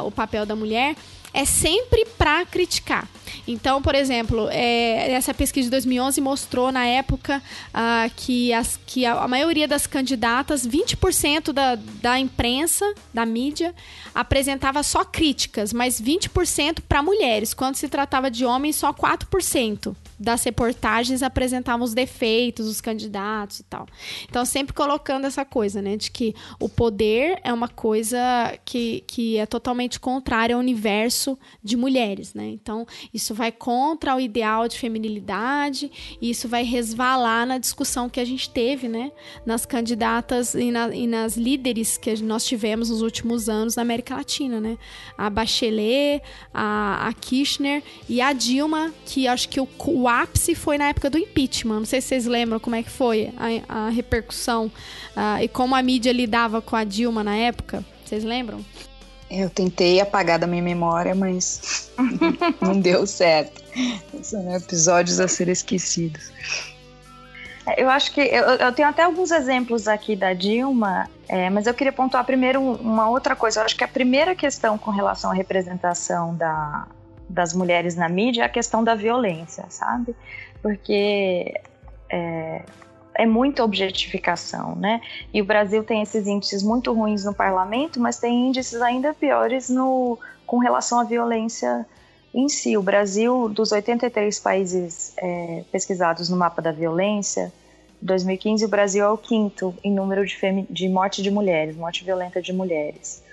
[0.05, 0.95] o papel da mulher
[1.33, 3.09] é sempre para criticar.
[3.47, 9.05] Então, por exemplo, é, essa pesquisa de 2011 mostrou na época uh, que, as, que
[9.05, 13.73] a, a, maioria das candidatas, 20% da, da imprensa, da mídia,
[14.13, 17.53] apresentava só críticas, mas 20% para mulheres.
[17.53, 23.63] Quando se tratava de homens, só 4% das reportagens apresentavam os defeitos dos candidatos e
[23.63, 23.87] tal.
[24.29, 28.17] Então, sempre colocando essa coisa, né, de que o poder é uma coisa
[28.63, 32.45] que, que é totalmente contrária ao universo de mulheres, né?
[32.47, 38.19] Então, isso vai contra o ideal de feminilidade e isso vai resvalar na discussão que
[38.19, 39.11] a gente teve, né,
[39.45, 44.15] nas candidatas e, na, e nas líderes que nós tivemos nos últimos anos na América
[44.15, 44.77] Latina, né?
[45.15, 50.77] A Bachelet, a, a Kirchner e a Dilma, que acho que o, o ápice foi
[50.77, 51.79] na época do impeachment.
[51.79, 55.75] Não sei se vocês lembram como é que foi a, a repercussão uh, e como
[55.75, 57.85] a mídia lidava com a Dilma na época.
[58.03, 58.63] Vocês lembram?
[59.35, 61.91] Eu tentei apagar da minha memória, mas
[62.61, 63.63] não deu certo.
[64.21, 66.31] São episódios a ser esquecidos.
[67.65, 71.65] É, eu acho que eu, eu, tenho até alguns exemplos aqui da Dilma, é, mas
[71.65, 73.59] eu queria pontuar primeiro uma outra coisa.
[73.59, 76.85] Eu acho que a primeira questão com relação à representação da,
[77.27, 80.15] das mulheres na mídia é a questão da violência, sabe?
[80.61, 81.59] Porque
[82.09, 82.61] é,
[83.15, 85.01] é muita objetificação, né?
[85.33, 89.69] E o Brasil tem esses índices muito ruins no parlamento, mas tem índices ainda piores
[89.69, 91.85] no, com relação à violência
[92.33, 92.75] em si.
[92.77, 97.51] O Brasil, dos 83 países é, pesquisados no mapa da violência,
[98.01, 100.35] em 2015 o Brasil é o quinto em número de,
[100.69, 103.23] de morte de mulheres, morte violenta de mulheres.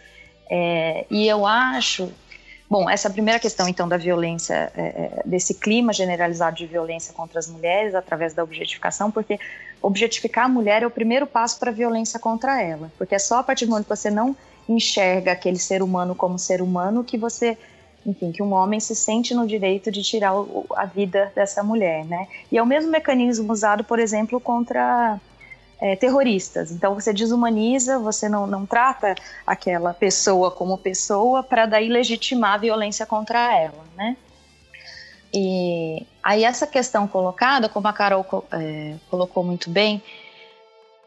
[0.49, 2.13] É, e eu acho
[2.71, 7.41] Bom, essa primeira questão, então, da violência, é, é, desse clima generalizado de violência contra
[7.41, 9.41] as mulheres através da objetificação, porque
[9.83, 13.39] objetificar a mulher é o primeiro passo para a violência contra ela, porque é só
[13.39, 14.37] a partir do momento que você não
[14.69, 17.57] enxerga aquele ser humano como ser humano que você
[18.05, 22.05] enfim, que um homem se sente no direito de tirar o, a vida dessa mulher,
[22.07, 22.27] né?
[22.51, 25.21] E é o mesmo mecanismo usado, por exemplo, contra
[25.81, 26.71] é, terroristas.
[26.71, 29.15] Então você desumaniza, você não, não trata
[29.47, 34.17] aquela pessoa como pessoa para daí legitimar a violência contra ela, né?
[35.33, 40.03] E aí essa questão colocada, como a Carol é, colocou muito bem,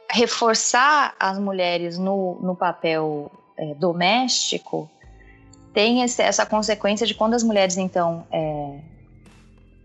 [0.09, 4.89] reforçar as mulheres no, no papel é, doméstico
[5.73, 8.79] tem esse, essa consequência de quando as mulheres então é,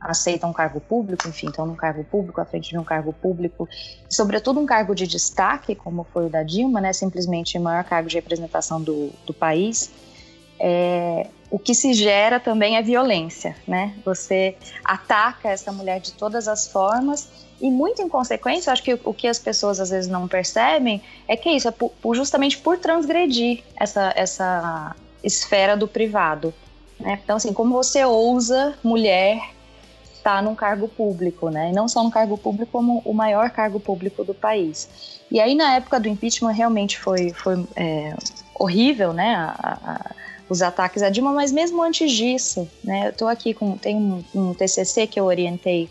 [0.01, 3.67] aceitam um cargo público, enfim, estão num cargo público, à frente de um cargo público,
[4.09, 8.09] sobretudo um cargo de destaque, como foi o da Dilma, né, simplesmente o maior cargo
[8.09, 9.91] de representação do, do país,
[10.61, 13.95] é, o que se gera também é violência, né?
[14.05, 17.29] Você ataca essa mulher de todas as formas
[17.61, 21.37] e muito em consequência, acho que o que as pessoas às vezes não percebem é
[21.37, 24.95] que é isso, é por, justamente por transgredir essa, essa
[25.25, 26.55] esfera do privado.
[27.01, 27.19] Né?
[27.23, 29.41] Então, assim, como você ousa, mulher,
[30.15, 31.71] estar tá num cargo público, né?
[31.71, 35.21] E não só no cargo público, como o maior cargo público do país.
[35.31, 38.15] E aí, na época do impeachment, realmente foi, foi é,
[38.55, 39.35] horrível, né?
[39.35, 40.11] A, a,
[40.49, 43.09] os ataques à Dilma, mas mesmo antes disso, né?
[43.09, 45.89] Eu tô aqui com tem um, um TCC que eu orientei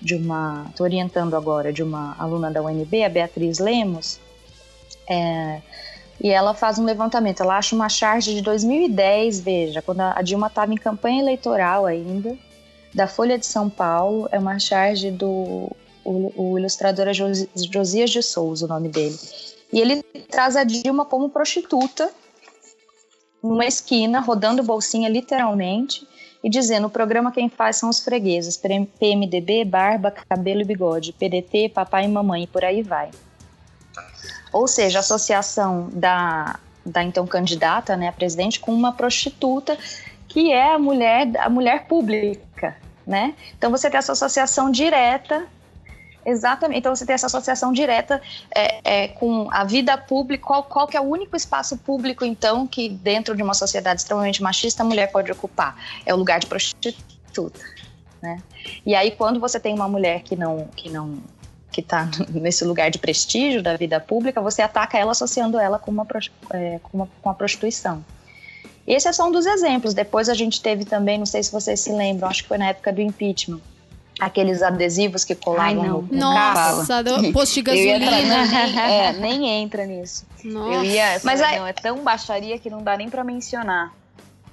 [0.00, 4.18] de uma, tô orientando agora de uma aluna da UNB, a Beatriz Lemos.
[5.08, 5.60] É,
[6.22, 7.42] e ela faz um levantamento.
[7.42, 12.36] Ela acha uma charge de 2010, veja, quando a Dilma estava em campanha eleitoral ainda,
[12.94, 14.28] da Folha de São Paulo.
[14.30, 15.70] É uma charge do
[16.04, 19.18] o, o ilustrador é Josias de Souza, o nome dele.
[19.72, 22.10] E ele traz a Dilma como prostituta,
[23.42, 26.06] numa esquina, rodando bolsinha literalmente,
[26.42, 31.70] e dizendo: o programa quem faz são os fregueses, PMDB, barba, cabelo e bigode, PDT,
[31.70, 33.10] papai e mamãe, e por aí vai.
[34.52, 39.78] Ou seja, a associação da, da então candidata né, a presidente com uma prostituta
[40.28, 42.76] que é a mulher, a mulher pública,
[43.06, 43.34] né?
[43.56, 45.46] Então você tem essa associação direta
[46.24, 46.78] Exatamente.
[46.78, 48.20] Então você tem essa associação direta
[48.54, 50.44] é, é, com a vida pública.
[50.44, 54.42] Qual, qual que é o único espaço público, então, que dentro de uma sociedade extremamente
[54.42, 55.76] machista a mulher pode ocupar?
[56.04, 57.60] É o lugar de prostituta.
[58.22, 58.42] Né?
[58.84, 61.18] E aí, quando você tem uma mulher que não, que não
[61.72, 65.90] que está nesse lugar de prestígio da vida pública, você ataca ela associando ela com,
[65.90, 66.06] uma,
[66.52, 68.04] é, com, uma, com a prostituição.
[68.86, 69.94] Esse é só um dos exemplos.
[69.94, 72.68] Depois a gente teve também, não sei se vocês se lembram, acho que foi na
[72.68, 73.60] época do impeachment,
[74.20, 77.98] aqueles adesivos que colavam Ai, no, no Nossa, do posto de gasolina.
[77.98, 80.26] nem, é, nem entra nisso.
[80.44, 80.74] Nossa.
[80.74, 83.92] Eu ia, mas aí, não, é tão baixaria que não dá nem para mencionar.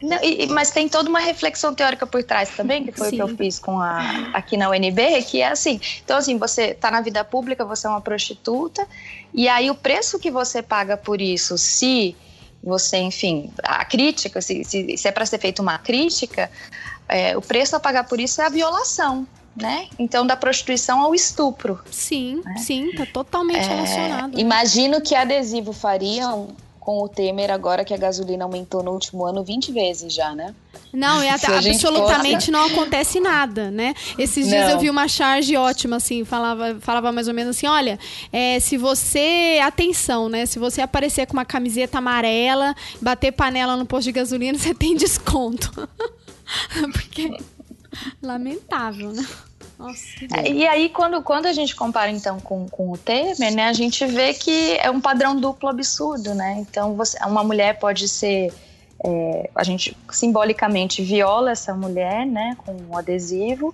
[0.01, 3.21] Não, e, mas tem toda uma reflexão teórica por trás também, que foi Sim.
[3.21, 6.67] o que eu fiz com a, aqui na UNB, que é assim, então assim, você
[6.67, 8.87] está na vida pública, você é uma prostituta,
[9.33, 12.15] e aí o preço que você paga por isso, se
[12.63, 16.51] você, enfim, a crítica, se, se, se é para ser feita uma crítica,
[17.09, 19.27] é, o preço a pagar por isso é a violação.
[19.59, 19.87] Né?
[19.97, 21.79] Então, da prostituição ao estupro.
[21.89, 22.57] Sim, né?
[22.57, 24.39] sim, tá totalmente é, relacionado.
[24.39, 26.49] Imagino que adesivo fariam
[26.87, 30.55] com o Temer agora que a gasolina aumentou no último ano 20 vezes já, né?
[30.93, 33.93] Não, é absolutamente não acontece nada, né?
[34.17, 34.71] Esses dias não.
[34.71, 37.99] eu vi uma charge ótima, assim, falava, falava mais ou menos assim, olha,
[38.31, 40.45] é, se você, atenção, né?
[40.45, 44.95] Se você aparecer com uma camiseta amarela, bater panela no posto de gasolina, você tem
[44.95, 45.69] desconto.
[46.93, 47.37] Porque,
[48.21, 49.27] lamentável, né?
[49.77, 53.65] Nossa, é, e aí, quando, quando a gente compara, então, com, com o Temer, né,
[53.65, 56.55] a gente vê que é um padrão duplo absurdo, né?
[56.57, 58.51] Então, você, uma mulher pode ser...
[59.05, 63.73] É, a gente simbolicamente viola essa mulher, né, com um adesivo,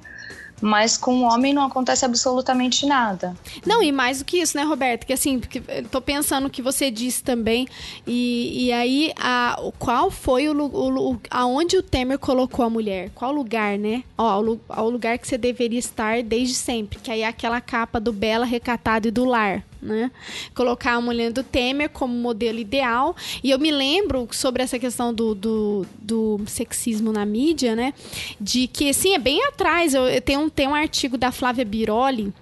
[0.63, 3.35] mas com o homem não acontece absolutamente nada.
[3.65, 5.05] Não, e mais do que isso, né, Roberto?
[5.05, 5.59] Que assim, porque
[5.91, 7.67] tô pensando que você disse também,
[8.07, 13.09] e, e aí, a, qual foi o, o, aonde o Temer colocou a mulher?
[13.13, 14.05] Qual lugar, né?
[14.17, 17.99] Ó, o, o lugar que você deveria estar desde sempre, que aí é aquela capa
[17.99, 20.11] do Bela, Recatado e do Lar né?
[20.55, 23.15] Colocar a mulher do Temer como modelo ideal.
[23.43, 27.93] E eu me lembro sobre essa questão do, do, do sexismo na mídia, né?
[28.39, 29.93] De que, assim, é bem atrás.
[29.93, 32.33] Eu, eu tenho, um, tenho um artigo da Flávia Biroli.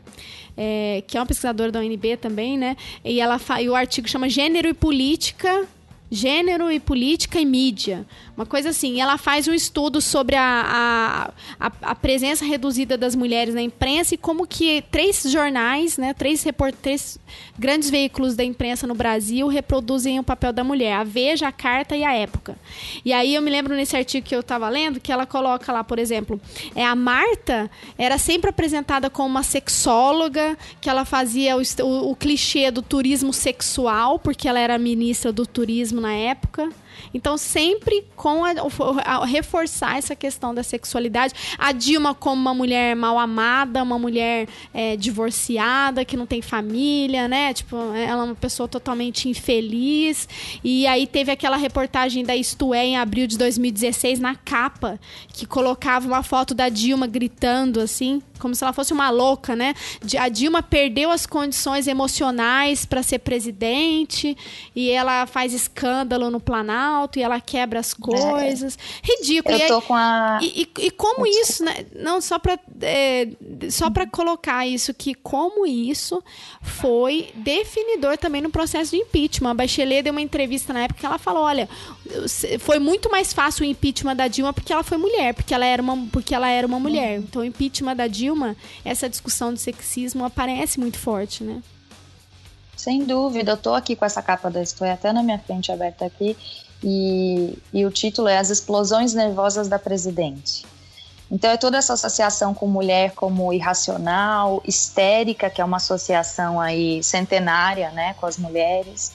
[0.55, 2.75] É, que é uma pesquisadora da UNB também, né?
[3.05, 5.65] E, ela e o artigo chama Gênero e Política
[6.13, 8.05] Gênero e Política e Mídia.
[8.35, 8.99] Uma coisa assim.
[8.99, 14.17] Ela faz um estudo sobre a, a, a, presença reduzida das mulheres na imprensa e
[14.17, 16.43] como que três jornais, né, três,
[16.81, 17.17] três
[17.57, 20.95] grandes veículos da imprensa no Brasil reproduzem o papel da mulher.
[20.95, 22.57] A Veja, a Carta e a Época.
[23.05, 25.81] E aí eu me lembro nesse artigo que eu estava lendo que ela coloca lá,
[25.81, 26.41] por exemplo,
[26.75, 32.15] é a Marta era sempre apresentada como uma sexóloga, que ela fazia o, o, o
[32.17, 36.69] clichê do turismo sexual, porque ela era ministra do turismo na época.
[37.13, 38.53] Então, sempre com a,
[39.05, 41.33] a, reforçar essa questão da sexualidade.
[41.57, 47.27] A Dilma como uma mulher mal amada, uma mulher é, divorciada, que não tem família,
[47.27, 47.53] né?
[47.53, 50.27] Tipo, ela é uma pessoa totalmente infeliz.
[50.63, 54.99] E aí teve aquela reportagem da Isto É em abril de 2016 na capa,
[55.33, 59.73] que colocava uma foto da Dilma gritando assim, como se ela fosse uma louca, né?
[60.19, 64.35] A Dilma perdeu as condições emocionais para ser presidente
[64.75, 68.77] e ela faz escândalo no Planalto e ela quebra as coisas.
[68.77, 69.07] É.
[69.15, 69.57] Ridículo.
[69.57, 70.39] Eu tô com a...
[70.41, 71.85] e, e, e como isso, né?
[71.95, 73.27] Não, só para é,
[73.69, 76.23] só para colocar isso, que como isso
[76.61, 79.51] foi definidor também no processo de impeachment.
[79.51, 81.69] A Bachelet deu uma entrevista na época que ela falou, olha,
[82.59, 85.81] foi muito mais fácil o impeachment da Dilma porque ela foi mulher, porque ela era
[85.81, 87.19] uma, porque ela era uma mulher.
[87.19, 87.25] Uhum.
[87.27, 88.55] Então o impeachment da Dilma Dilma,
[88.85, 91.61] essa discussão de sexismo aparece muito forte, né?
[92.77, 96.05] Sem dúvida, eu tô aqui com essa capa da Estou até na minha frente aberta
[96.05, 96.35] aqui,
[96.83, 100.65] e, e o título é As Explosões Nervosas da Presidente.
[101.29, 107.03] Então é toda essa associação com mulher como irracional, histérica, que é uma associação aí
[107.03, 109.13] centenária, né, com as mulheres.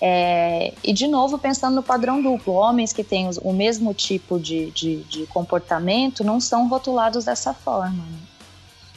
[0.00, 4.70] É, e de novo pensando no padrão duplo, homens que têm o mesmo tipo de,
[4.72, 8.02] de, de comportamento não são rotulados dessa forma.
[8.02, 8.18] Né?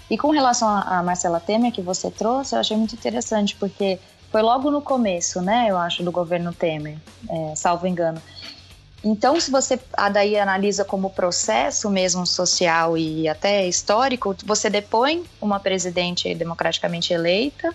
[0.09, 3.99] E com relação a, Marcela Temer, que você trouxe, eu achei muito interessante, porque
[4.31, 6.97] foi logo no começo, né, eu acho, do governo Temer,
[7.29, 8.21] é, salvo engano.
[9.03, 9.79] Então, se você
[10.11, 17.73] daí analisa como processo mesmo social e até histórico, você depõe uma presidente democraticamente eleita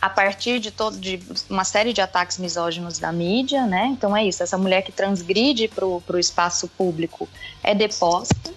[0.00, 1.18] a partir de todo de
[1.48, 3.86] uma série de ataques misóginos da mídia, né?
[3.86, 7.28] Então é isso, essa mulher que transgride para o espaço público
[7.62, 8.52] é deposta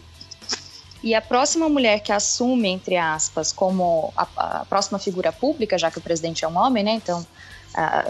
[1.08, 5.90] e a próxima mulher que assume, entre aspas, como a, a próxima figura pública, já
[5.90, 6.92] que o presidente é um homem, né?
[6.92, 7.26] Então,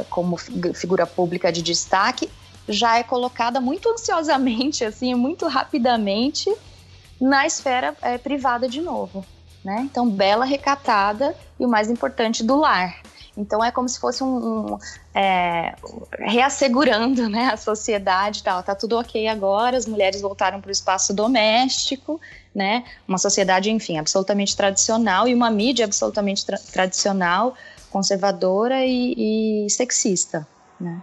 [0.10, 2.28] como figura pública de destaque,
[2.68, 6.52] já é colocada muito ansiosamente, assim, muito rapidamente
[7.22, 9.24] na esfera é, privada de novo,
[9.64, 9.82] né?
[9.82, 13.00] Então, bela, recatada e o mais importante, do lar.
[13.38, 14.80] Então é como se fosse um, um
[15.14, 15.76] é,
[16.18, 18.64] reassegurando né, a sociedade tal.
[18.64, 22.20] Tá tudo ok agora, as mulheres voltaram para o espaço doméstico,
[22.54, 22.84] né?
[23.08, 27.54] Uma sociedade, enfim, absolutamente tradicional e uma mídia absolutamente tra tradicional,
[27.92, 30.48] conservadora e, e sexista,
[30.82, 31.02] né?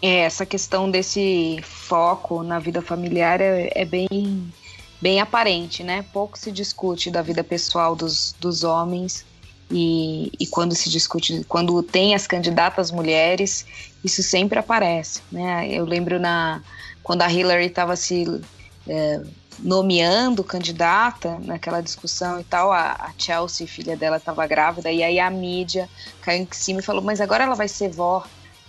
[0.00, 4.52] É, essa questão desse foco na vida familiar é, é, bem,
[5.00, 6.04] bem aparente, né?
[6.12, 9.24] Pouco se discute da vida pessoal dos, dos homens
[9.70, 13.66] e, e quando se discute, quando tem as candidatas mulheres,
[14.02, 15.68] isso sempre aparece, né?
[15.70, 16.62] Eu lembro na
[17.02, 18.40] quando a Hillary estava se
[18.86, 19.22] é,
[19.58, 25.18] nomeando candidata naquela discussão e tal, a, a Chelsea, filha dela, estava grávida, e aí
[25.18, 25.88] a mídia
[26.20, 28.24] caiu em cima e falou: Mas agora ela vai ser vó.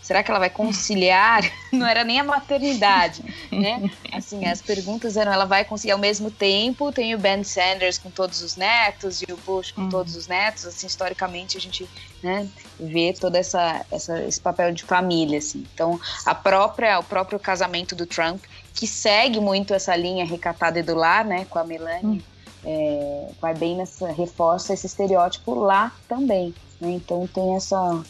[0.09, 1.43] Será que ela vai conciliar?
[1.71, 3.91] Não era nem a maternidade, né?
[4.11, 6.91] Assim, as perguntas eram: ela vai conciliar ao mesmo tempo?
[6.91, 9.89] Tem o Ben Sanders com todos os netos e o Bush com uhum.
[9.89, 10.65] todos os netos.
[10.65, 11.87] Assim, historicamente a gente
[12.23, 12.49] né,
[12.79, 15.63] vê todo essa, essa, esse papel de família, assim.
[15.75, 18.43] Então, a própria, o próprio casamento do Trump
[18.73, 22.19] que segue muito essa linha recatada e do lar, né, com a Melania, hum.
[22.65, 28.03] é, vai bem nessa, reforça esse estereótipo lá também, né, então tem essa,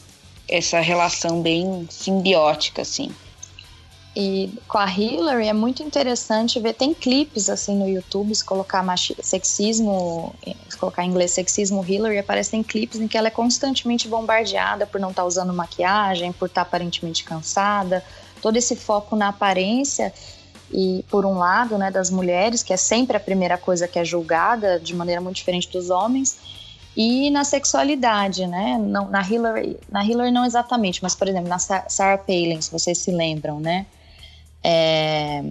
[0.50, 3.12] essa relação bem simbiótica, assim.
[4.16, 8.84] E com a Hillary é muito interessante ver, tem clipes assim no YouTube, se colocar
[9.22, 10.36] sexismo,
[10.68, 15.00] se colocar em inglês sexismo Hillary, aparecem clipes em que ela é constantemente bombardeada por
[15.00, 18.04] não estar tá usando maquiagem, por estar tá aparentemente cansada,
[18.42, 20.12] todo esse foco na aparência
[20.72, 24.04] e por um lado, né, das mulheres, que é sempre a primeira coisa que é
[24.04, 26.38] julgada de maneira muito diferente dos homens,
[26.96, 28.78] e na sexualidade, né?
[28.78, 32.98] Não, na Hillary, na Hillary não exatamente, mas por exemplo na Sarah Palin, se vocês
[32.98, 33.86] se lembram, né?
[34.64, 35.44] É,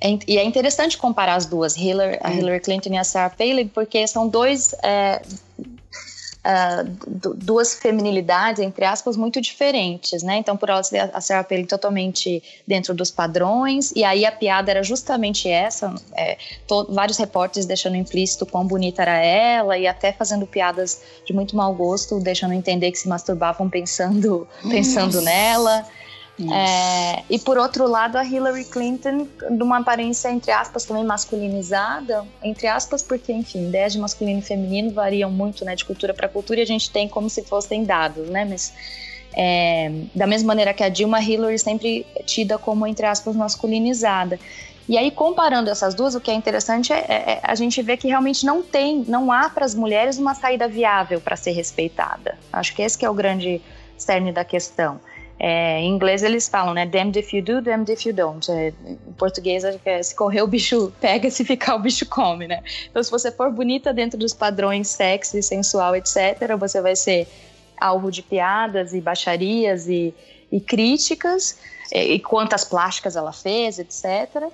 [0.00, 3.68] é, e é interessante comparar as duas, Hillary, a Hillary Clinton e a Sarah Palin,
[3.68, 5.20] porque são dois é,
[6.44, 10.36] uh, duas feminilidades, entre aspas, muito diferentes, né?
[10.36, 14.70] Então, por ela ser a Sarah Palin totalmente dentro dos padrões, e aí a piada
[14.70, 16.36] era justamente essa, é,
[16.88, 21.74] vários repórteres deixando implícito quão bonita era ela, e até fazendo piadas de muito mau
[21.74, 25.86] gosto, deixando entender que se masturbavam pensando, pensando nela.
[26.48, 32.24] É, e por outro lado, a Hillary Clinton, de uma aparência, entre aspas, também masculinizada,
[32.42, 36.28] entre aspas, porque, enfim, ideias de masculino e feminino variam muito, né, de cultura para
[36.28, 38.72] cultura, e a gente tem como se fossem dados, né, mas
[39.34, 44.38] é, da mesma maneira que a Dilma, Hillary sempre tida como, entre aspas, masculinizada.
[44.88, 47.96] E aí, comparando essas duas, o que é interessante é, é, é a gente ver
[47.96, 52.36] que realmente não tem, não há para as mulheres uma saída viável para ser respeitada.
[52.52, 53.60] Acho que esse que é o grande
[53.96, 55.00] cerne da questão.
[55.42, 56.84] É, em inglês eles falam, né?
[56.84, 58.46] Damned if you do, damned if you don't.
[58.52, 62.62] É, em português, é, se correr o bicho pega, se ficar o bicho come, né?
[62.90, 67.26] Então, se você for bonita dentro dos padrões sexy, sensual, etc., você vai ser
[67.80, 70.14] alvo de piadas e baixarias e,
[70.52, 71.58] e críticas,
[71.90, 74.52] e, e quantas plásticas ela fez, etc.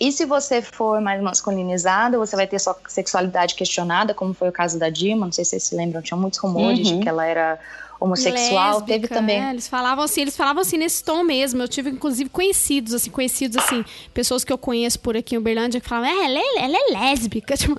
[0.00, 4.52] E se você for mais masculinizada, você vai ter sua sexualidade questionada, como foi o
[4.52, 5.26] caso da Dilma.
[5.26, 6.96] Não sei se vocês se lembram, tinha muitos rumores uhum.
[6.96, 7.58] de que ela era
[8.00, 8.78] homossexual.
[8.78, 9.42] Lésbica, Teve também.
[9.42, 11.62] É, eles falavam assim, eles falavam assim nesse tom mesmo.
[11.62, 13.84] Eu tive, inclusive, conhecidos, assim, conhecidos, assim,
[14.14, 16.92] pessoas que eu conheço por aqui em Uberlândia que falavam, é, ela é, ela é
[16.92, 17.56] lésbica.
[17.58, 17.76] Tipo,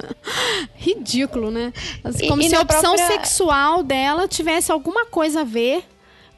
[0.76, 1.72] ridículo, né?
[2.04, 3.08] Assim, como e, se e a opção própria...
[3.08, 5.84] sexual dela tivesse alguma coisa a ver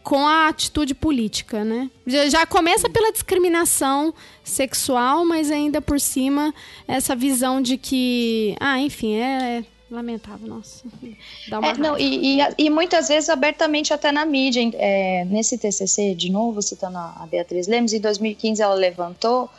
[0.03, 1.89] com a atitude política, né?
[2.05, 4.13] Já, já, começa pela discriminação
[4.43, 6.53] sexual, mas ainda por cima
[6.87, 10.83] essa visão de que, ah, enfim, é, é lamentável, nossa.
[11.47, 15.57] Dá uma é, não, e, e, e, muitas vezes abertamente até na mídia, é, nesse
[15.57, 19.49] TCC, de novo citando a Beatriz Lemos, em 2015 ela levantou,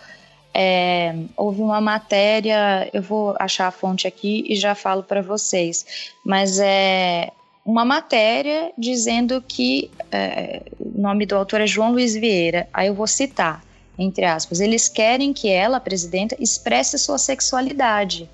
[0.55, 6.13] é, houve uma matéria, eu vou achar a fonte aqui e já falo para vocês,
[6.25, 7.31] mas é
[7.65, 12.69] uma matéria dizendo que é, o nome do autor é João Luiz Vieira.
[12.73, 13.65] Aí eu vou citar,
[13.99, 18.29] entre aspas, eles querem que ela, a presidenta, expresse sua sexualidade.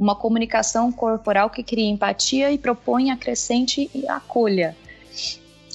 [0.00, 4.74] Uma comunicação corporal que crie empatia e propõe acrescente e acolha.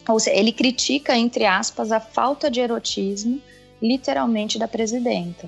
[0.10, 3.40] Ou seja, ele critica, entre aspas, a falta de erotismo,
[3.80, 5.48] literalmente, da presidenta.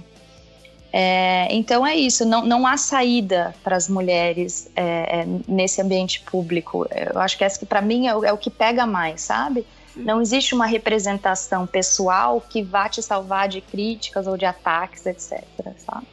[0.94, 6.22] É, então é isso, não, não há saída para as mulheres é, é, nesse ambiente
[6.22, 6.88] público.
[7.14, 9.66] Eu acho que essa que para mim é o, é o, que pega mais, sabe?
[9.96, 15.44] Não existe uma representação pessoal que vá te salvar de críticas ou de ataques, etc.
[15.78, 16.06] Sabe?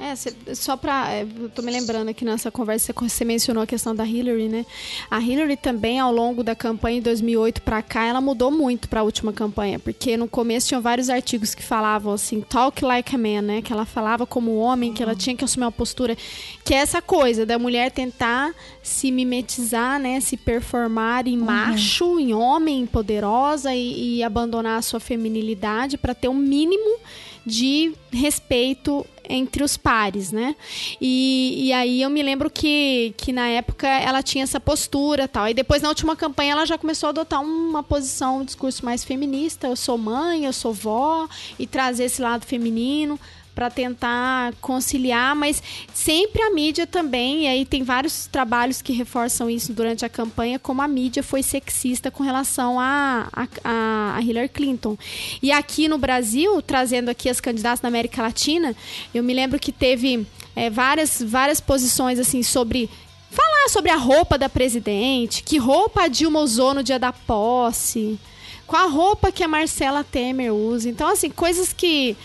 [0.00, 1.12] É, cê, só pra.
[1.12, 4.64] É, eu tô me lembrando aqui nessa conversa, você mencionou a questão da Hillary, né?
[5.10, 9.02] A Hillary também, ao longo da campanha de 2008 pra cá, ela mudou muito pra
[9.02, 13.42] última campanha, porque no começo tinham vários artigos que falavam assim, talk like a man,
[13.42, 13.62] né?
[13.62, 16.16] Que ela falava como homem, que ela tinha que assumir uma postura.
[16.64, 20.20] Que é essa coisa da mulher tentar se mimetizar, né?
[20.20, 21.44] Se performar em uhum.
[21.44, 26.98] macho, em homem, poderosa e, e abandonar a sua feminilidade para ter um mínimo
[27.44, 30.56] de respeito entre os pares, né?
[31.00, 35.48] E, e aí eu me lembro que, que na época ela tinha essa postura tal.
[35.48, 39.04] E depois na última campanha ela já começou a adotar uma posição, um discurso mais
[39.04, 39.66] feminista.
[39.66, 43.18] Eu sou mãe, eu sou vó, e trazer esse lado feminino
[43.58, 45.60] para tentar conciliar, mas
[45.92, 50.60] sempre a mídia também, e aí tem vários trabalhos que reforçam isso durante a campanha,
[50.60, 53.28] como a mídia foi sexista com relação a,
[53.64, 54.96] a, a Hillary Clinton.
[55.42, 58.76] E aqui no Brasil, trazendo aqui as candidatas da América Latina,
[59.12, 62.88] eu me lembro que teve é, várias, várias posições assim sobre
[63.28, 68.20] falar sobre a roupa da presidente, que roupa a Dilma usou no dia da posse,
[68.68, 70.88] qual a roupa que a Marcela Temer usa.
[70.88, 72.16] Então, assim, coisas que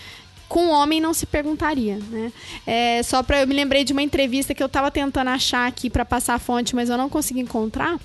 [0.48, 2.32] com homem não se perguntaria, né?
[2.66, 5.88] É, só para eu me lembrei de uma entrevista que eu estava tentando achar aqui
[5.90, 7.98] para passar a fonte, mas eu não consegui encontrar,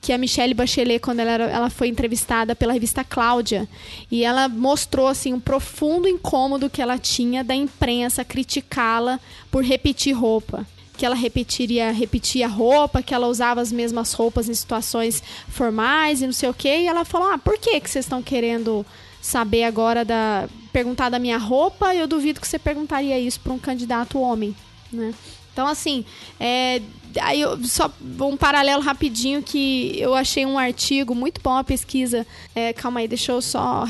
[0.00, 3.68] que a Michelle Bachelet quando ela, era, ela foi entrevistada pela revista Cláudia,
[4.10, 9.20] e ela mostrou assim um profundo incômodo que ela tinha da imprensa criticá-la
[9.50, 10.66] por repetir roupa
[10.96, 16.26] que ela repetiria, repetia roupa, que ela usava as mesmas roupas em situações formais e
[16.26, 16.82] não sei o quê.
[16.82, 18.84] E ela falou: "Ah, por que que vocês estão querendo
[19.20, 23.58] saber agora da perguntar da minha roupa, eu duvido que você perguntaria isso para um
[23.58, 24.56] candidato homem,
[24.92, 25.14] né?
[25.52, 26.04] Então, assim,
[26.40, 26.80] é,
[27.20, 32.26] aí eu, só um paralelo rapidinho que eu achei um artigo muito bom, a pesquisa.
[32.54, 33.84] É, calma aí, deixa eu só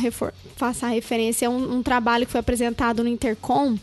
[0.59, 1.47] passar a referência.
[1.47, 3.77] É um, um, trabalho que foi apresentado no Intercom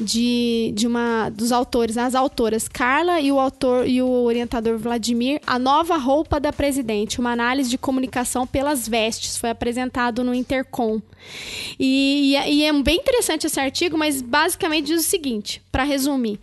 [0.00, 5.40] de, de uma dos autores, as autoras Carla e o autor e o orientador Vladimir,
[5.46, 11.00] a nova roupa da presidente, uma análise de comunicação pelas vestes, foi apresentado no Intercom.
[11.78, 16.38] E, e é bem interessante esse artigo, mas basicamente diz o seguinte, para resumir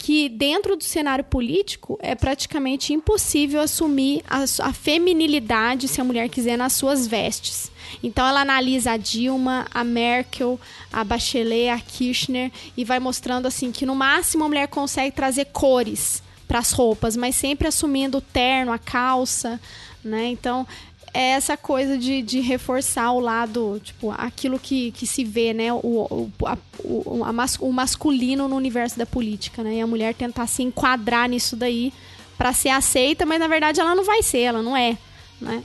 [0.00, 6.30] que dentro do cenário político é praticamente impossível assumir a, a, feminilidade, se a mulher
[6.30, 7.70] quiser, nas suas vestes.
[8.02, 10.58] Então ela analisa a Dilma, a Merkel,
[10.90, 15.44] a Bachelet, a Kirchner e vai mostrando assim que no máximo a mulher consegue trazer
[15.52, 19.60] cores para as roupas, mas sempre assumindo o terno, a calça,
[20.02, 20.28] né?
[20.28, 20.66] Então
[21.12, 25.72] é essa coisa de, de reforçar o lado, tipo, aquilo que, que se vê, né?
[25.72, 29.76] O, o, a, o, a mas, o masculino no universo da política, né?
[29.76, 31.92] E a mulher tentar se enquadrar nisso daí
[32.38, 34.96] para ser aceita, mas na verdade ela não vai ser, ela não é,
[35.40, 35.62] né?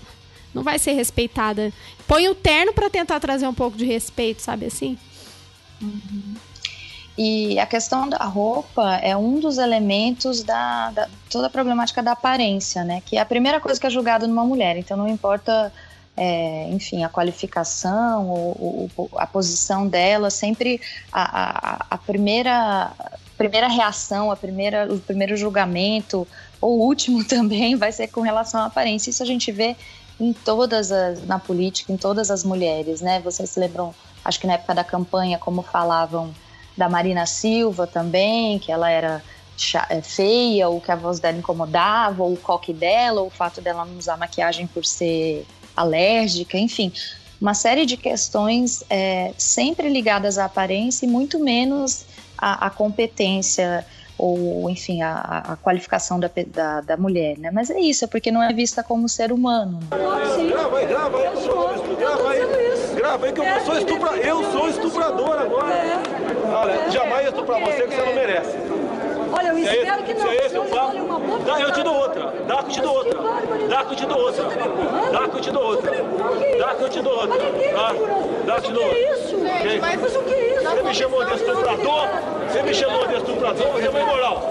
[0.54, 1.72] Não vai ser respeitada.
[2.08, 4.98] Põe o terno para tentar trazer um pouco de respeito, sabe assim?
[5.82, 6.36] Uhum.
[7.18, 12.12] E a questão da roupa é um dos elementos da, da, toda a problemática da
[12.12, 13.02] aparência, né?
[13.06, 14.78] Que é a primeira coisa que é julgada numa mulher.
[14.78, 15.72] Então não importa
[16.18, 22.92] é, enfim, a qualificação, o, o, a posição dela, sempre a, a, a primeira
[23.38, 26.26] primeira reação, a primeira, o primeiro julgamento,
[26.62, 29.10] ou último também, vai ser com relação à aparência.
[29.10, 29.76] Isso a gente vê
[30.20, 33.20] em todas as, na política, em todas as mulheres, né?
[33.20, 33.94] Vocês se lembram,
[34.24, 36.34] acho que na época da campanha, como falavam
[36.78, 39.24] da Marina Silva também, que ela era
[39.90, 43.62] é, feia, ou que a voz dela incomodava, ou o coque dela, ou o fato
[43.62, 45.46] dela não usar maquiagem por ser
[45.76, 46.92] alérgica, enfim,
[47.40, 52.06] uma série de questões é, sempre ligadas à aparência e muito menos
[52.38, 53.86] à, à competência
[54.18, 57.52] ou, enfim, a, a qualificação da, da, da, mulher, né?
[57.52, 59.80] Mas é isso, é porque não é vista como ser humano.
[60.36, 60.50] Sim.
[60.50, 61.26] Grava aí, grava aí,
[61.98, 65.74] grava aí, grava aí que eu sou estuprador, eu sou estuprador agora.
[65.74, 66.02] É.
[66.54, 68.58] Olha, jamais estuprar você que você não merece.
[69.38, 70.22] Olha, eu é espero que não.
[70.22, 72.34] Se é esse o papo, dá, eu te dou outra.
[72.48, 73.20] Dá que eu te dou outra.
[73.68, 74.44] Dá que eu te dou outra.
[75.12, 75.92] Dá que eu te dou outra.
[76.58, 77.38] Dá que eu te dou outra.
[77.38, 78.96] Dá que eu te dou outra.
[78.96, 79.38] O que é isso?
[79.82, 80.70] Mas o que é isso?
[80.70, 82.08] Você me chamou de estuprador?
[82.48, 83.68] Você me chamou de estuprador?
[83.68, 84.42] Você é imoral.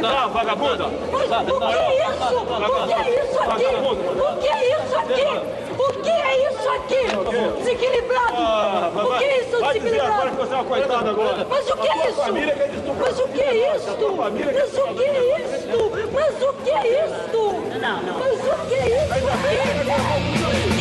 [0.00, 0.86] Tá, vagabunda?
[0.86, 0.90] O
[2.86, 3.38] que é isso?
[3.38, 3.98] O que é isso aqui?
[4.18, 5.48] O que é isso aqui?
[5.78, 7.58] O que é isso aqui?
[7.58, 8.34] Desequilibrado!
[8.36, 11.46] Ah, o que é isso vai dizer agora que você é uma coitada agora.
[11.48, 12.20] Mas o que é isso?
[13.00, 13.90] Mas o que é isso?
[14.30, 15.68] Mas o que é isso?
[16.12, 17.78] Mas o que é isso?
[17.80, 18.18] Não, não.
[18.18, 20.77] Mas o que é isso?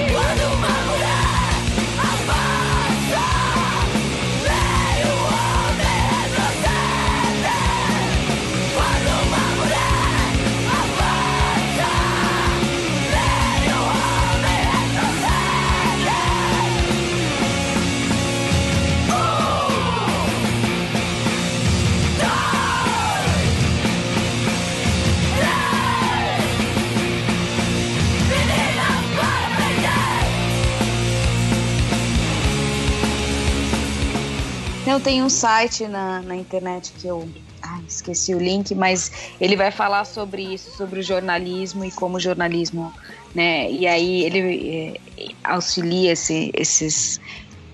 [34.87, 37.27] Não, tem um site na, na internet que eu
[37.61, 42.15] ai, esqueci o link, mas ele vai falar sobre isso, sobre o jornalismo e como
[42.15, 42.93] o jornalismo,
[43.35, 43.69] né?
[43.69, 47.19] E aí ele é, auxilia esse, esses,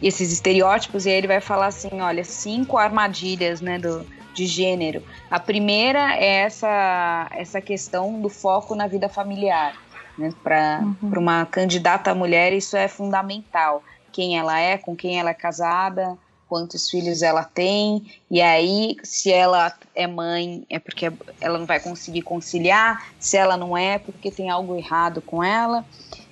[0.02, 4.04] esses estereótipos e aí ele vai falar assim, olha, cinco armadilhas, né, do,
[4.34, 5.04] de gênero.
[5.30, 9.76] A primeira é essa, essa questão do foco na vida familiar.
[10.18, 10.34] Né?
[10.44, 11.20] Para uhum.
[11.20, 13.84] uma candidata mulher, isso é fundamental.
[14.12, 16.18] Quem ela é, com quem ela é casada,
[16.54, 21.80] quantos filhos ela tem, e aí, se ela é mãe, é porque ela não vai
[21.80, 25.84] conseguir conciliar, se ela não é, porque tem algo errado com ela.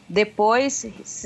[0.08, 0.86] Depois,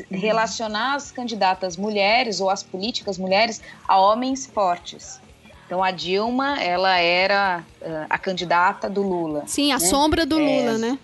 [0.09, 5.19] relacionar as candidatas mulheres ou as políticas mulheres a homens fortes.
[5.65, 9.43] Então, a Dilma, ela era uh, a candidata do Lula.
[9.45, 9.85] Sim, a né?
[9.85, 10.97] sombra do é, Lula, né?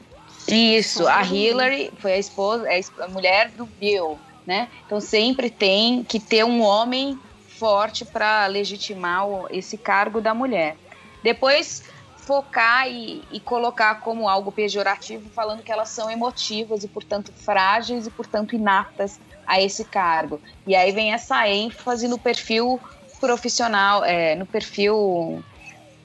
[0.47, 2.69] Isso, a Hillary foi a esposa,
[3.01, 4.17] a mulher do Bill,
[4.47, 4.69] né?
[4.85, 7.19] Então, sempre tem que ter um homem
[7.61, 10.75] forte para legitimar esse cargo da mulher.
[11.23, 11.83] Depois
[12.17, 18.07] focar e, e, colocar como algo pejorativo, falando que elas são emotivas e, portanto, frágeis
[18.07, 20.41] e, portanto, inatas a esse cargo.
[20.65, 22.79] E aí vem essa ênfase no perfil
[23.19, 25.43] profissional, é, no perfil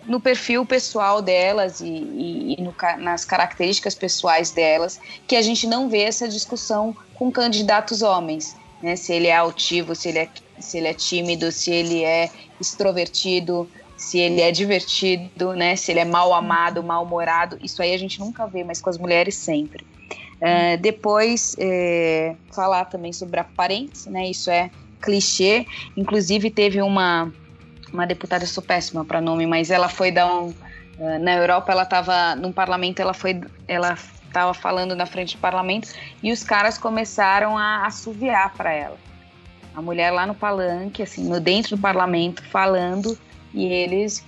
[0.05, 5.67] no perfil pessoal delas e, e, e no, nas características pessoais delas, que a gente
[5.67, 8.95] não vê essa discussão com candidatos homens, né?
[8.95, 10.29] Se ele é altivo, se ele é
[10.59, 12.31] se ele é tímido, se ele é
[12.61, 15.75] extrovertido, se ele é divertido, né?
[15.75, 17.59] Se ele é mal amado, mal humorado.
[17.63, 19.87] Isso aí a gente nunca vê, mas com as mulheres sempre.
[20.37, 24.29] Uh, depois é, falar também sobre aparência, né?
[24.29, 25.67] Isso é clichê.
[25.97, 27.33] Inclusive teve uma
[27.93, 31.73] uma deputada, eu sou péssima para nome, mas ela foi dar um uh, na Europa,
[31.73, 33.97] ela estava no parlamento, ela foi ela
[34.27, 35.89] estava falando na frente do parlamento
[36.23, 38.99] e os caras começaram a assoviar para ela
[39.77, 43.17] a mulher lá no palanque, assim, no dentro do parlamento, falando,
[43.53, 44.25] e eles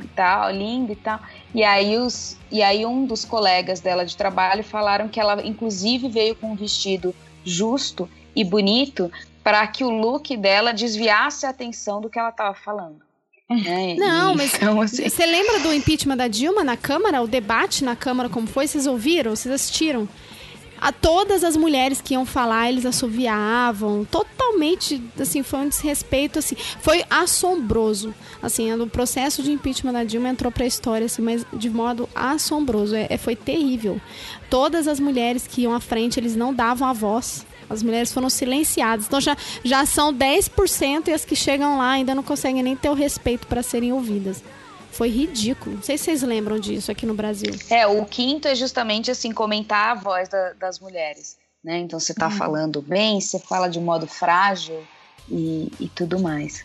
[0.00, 1.20] e tal, lindo e tal.
[1.54, 6.08] E aí, os, e aí um dos colegas dela de trabalho falaram que ela inclusive
[6.08, 7.14] veio com um vestido
[7.44, 9.10] justo e bonito
[9.44, 13.00] para que o look dela desviasse a atenção do que ela estava falando.
[13.48, 13.94] Né?
[13.98, 15.08] Não, mas então, assim...
[15.08, 17.22] você lembra do impeachment da Dilma na Câmara?
[17.22, 18.66] O debate na Câmara, como foi?
[18.66, 19.36] Vocês ouviram?
[19.36, 20.08] Vocês assistiram?
[20.82, 26.56] A todas as mulheres que iam falar, eles assoviavam, totalmente, assim, foi um desrespeito, assim,
[26.80, 28.12] foi assombroso,
[28.42, 32.08] assim, o processo de impeachment da Dilma entrou para a história, assim, mas de modo
[32.12, 34.00] assombroso, é, é, foi terrível.
[34.50, 38.28] Todas as mulheres que iam à frente, eles não davam a voz, as mulheres foram
[38.28, 42.74] silenciadas, então já, já são 10% e as que chegam lá ainda não conseguem nem
[42.74, 44.42] ter o respeito para serem ouvidas.
[44.92, 45.76] Foi ridículo.
[45.76, 47.50] Não sei se vocês lembram disso aqui no Brasil.
[47.70, 51.38] É, o quinto é justamente assim, comentar a voz da, das mulheres.
[51.64, 51.78] né?
[51.78, 52.36] Então você está uhum.
[52.36, 54.84] falando bem, você fala de modo frágil
[55.30, 56.62] e, e tudo mais.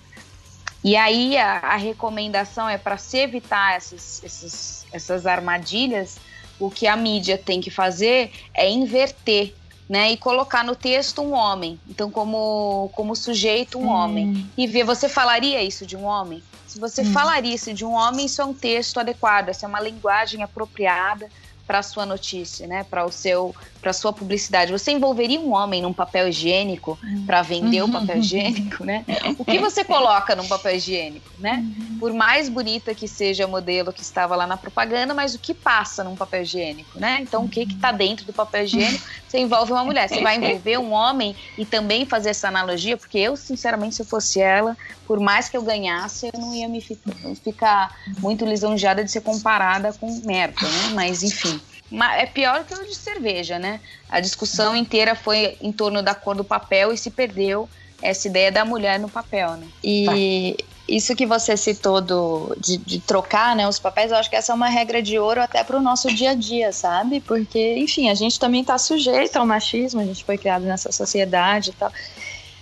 [0.83, 6.17] E aí a, a recomendação é para se evitar esses, esses, essas armadilhas,
[6.59, 9.53] o que a mídia tem que fazer é inverter,
[9.87, 10.11] né?
[10.11, 11.79] E colocar no texto um homem.
[11.87, 13.89] Então, como, como sujeito, um hum.
[13.89, 14.49] homem.
[14.57, 16.43] E ver, você falaria isso de um homem?
[16.77, 17.11] Se você hum.
[17.11, 21.27] falaria isso de um homem, isso é um texto adequado, essa é uma linguagem apropriada
[21.65, 22.83] para a sua notícia, né?
[22.83, 24.71] Para o seu, para sua publicidade.
[24.71, 29.05] Você envolveria um homem num papel higiênico para vender o papel higiênico, né?
[29.37, 31.65] O que você coloca num papel higiênico, né?
[31.99, 35.53] Por mais bonita que seja o modelo que estava lá na propaganda, mas o que
[35.53, 37.19] passa num papel higiênico, né?
[37.21, 39.05] Então o que que está dentro do papel higiênico?
[39.27, 43.17] Você envolve uma mulher, você vai envolver um homem e também fazer essa analogia, porque
[43.17, 46.81] eu sinceramente se eu fosse ela, por mais que eu ganhasse, eu não ia me
[46.81, 50.89] ficar muito lisonjeada de ser comparada com merda, né?
[50.93, 51.59] Mas enfim
[51.91, 53.79] é pior que o de cerveja, né?
[54.09, 57.69] A discussão inteira foi em torno da cor do papel e se perdeu
[58.01, 59.67] essa ideia da mulher no papel, né?
[59.83, 60.55] E
[60.87, 64.53] isso que você citou do, de, de, trocar né, os papéis, eu acho que essa
[64.53, 67.19] é uma regra de ouro até para o nosso dia a dia, sabe?
[67.19, 71.71] Porque, enfim, a gente também está sujeito ao machismo, a gente foi criado nessa sociedade
[71.71, 71.91] e tal.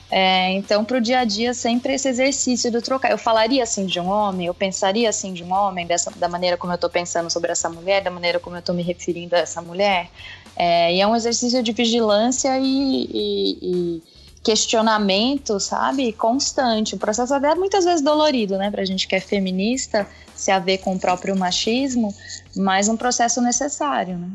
[0.10, 3.12] É, então, para o dia a dia, sempre esse exercício do trocar.
[3.12, 6.58] Eu falaria assim de um homem, eu pensaria assim de um homem, dessa, da maneira
[6.58, 9.39] como eu estou pensando sobre essa mulher, da maneira como eu estou me referindo a
[9.39, 10.10] essa mulher.
[10.56, 14.03] É, e é um exercício de vigilância e, e, e,
[14.43, 16.14] questionamento, sabe?
[16.14, 16.95] Constante.
[16.95, 18.70] Um processo até muitas vezes dolorido, né?
[18.70, 22.14] Para a gente que é feminista, se haver com o próprio machismo,
[22.56, 24.30] mas um processo necessário, né?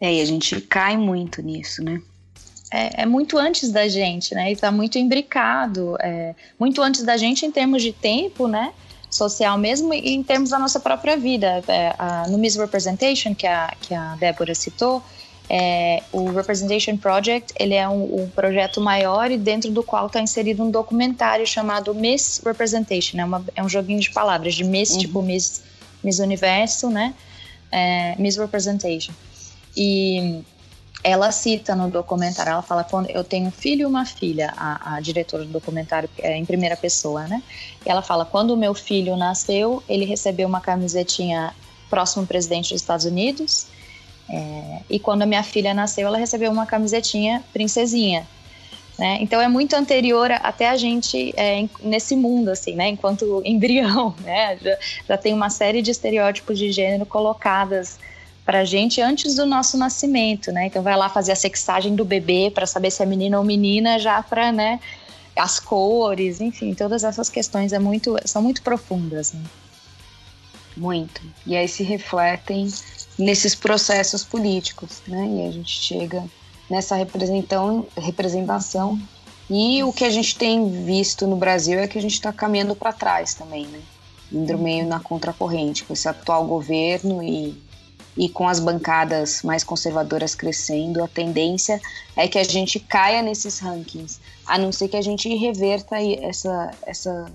[0.00, 2.00] É, e a gente cai muito nisso, né?
[2.72, 4.50] É, é, muito antes da gente, né?
[4.50, 8.72] E está muito imbricado, é, muito antes da gente em termos de tempo, né?
[9.10, 11.62] Social mesmo e em termos da nossa própria vida.
[11.68, 15.02] É, a, no Misrepresentation, que a, que a Débora citou,
[15.48, 20.20] é, o Representation Project ele é um, um, projeto maior e dentro do qual está
[20.20, 23.20] inserido um documentário chamado Miss Representation.
[23.20, 24.98] É, uma, é um joguinho de palavras, de Miss, uhum.
[24.98, 25.62] tipo Miss,
[26.02, 27.14] Miss Universo, né?
[27.70, 29.12] É, Miss Representation.
[29.76, 30.42] E
[31.04, 34.94] ela cita no documentário, ela fala quando eu tenho um filho e uma filha, a,
[34.94, 37.42] a diretora do documentário é em primeira pessoa, né?
[37.84, 41.54] E ela fala quando o meu filho nasceu, ele recebeu uma camisetinha
[41.90, 43.66] próximo presidente dos Estados Unidos,
[44.30, 48.26] é, e quando a minha filha nasceu, ela recebeu uma camisetinha princesinha.
[48.98, 49.18] Né?
[49.20, 52.88] Então é muito anterior até a gente é, nesse mundo, assim, né?
[52.88, 54.56] Enquanto embrião, né?
[54.62, 54.78] Já,
[55.08, 57.98] já tem uma série de estereótipos de gênero colocadas
[58.44, 60.66] para gente antes do nosso nascimento, né?
[60.66, 63.98] Então vai lá fazer a sexagem do bebê para saber se é menino ou menina,
[63.98, 64.80] já para, né?
[65.34, 69.32] As cores, enfim, todas essas questões é muito, são muito profundas.
[69.32, 69.42] Né?
[70.76, 71.22] Muito.
[71.46, 72.68] E aí se refletem
[73.18, 75.26] nesses processos políticos, né?
[75.26, 76.24] E a gente chega
[76.68, 79.00] nessa representação
[79.48, 82.74] e o que a gente tem visto no Brasil é que a gente está caminhando
[82.74, 83.80] para trás também, né?
[84.32, 87.62] Indo meio na contracorrente com esse atual governo e
[88.16, 91.80] e com as bancadas mais conservadoras crescendo, a tendência
[92.16, 96.70] é que a gente caia nesses rankings, a não ser que a gente reverta essa,
[96.86, 97.32] essa,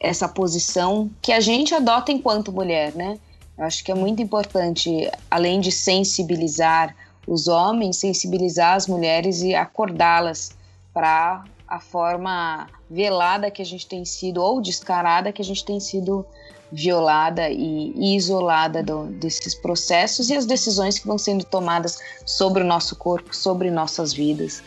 [0.00, 3.18] essa posição que a gente adota enquanto mulher, né?
[3.56, 9.54] Eu acho que é muito importante, além de sensibilizar os homens, sensibilizar as mulheres e
[9.54, 10.56] acordá-las
[10.92, 15.80] para a forma velada que a gente tem sido, ou descarada que a gente tem
[15.80, 16.26] sido
[16.72, 22.66] violada e, isolada do, desses processos e as decisões que vão sendo tomadas sobre o
[22.66, 24.62] nosso corpo, sobre nossas vidas,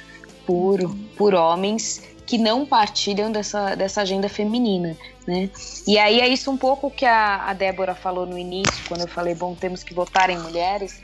[0.45, 0.79] por,
[1.17, 4.95] por homens que não partilham dessa, dessa agenda feminina,
[5.27, 5.49] né?
[5.87, 9.07] E aí é isso um pouco que a, a Débora falou no início, quando eu
[9.07, 11.01] falei, bom, temos que votar em mulheres,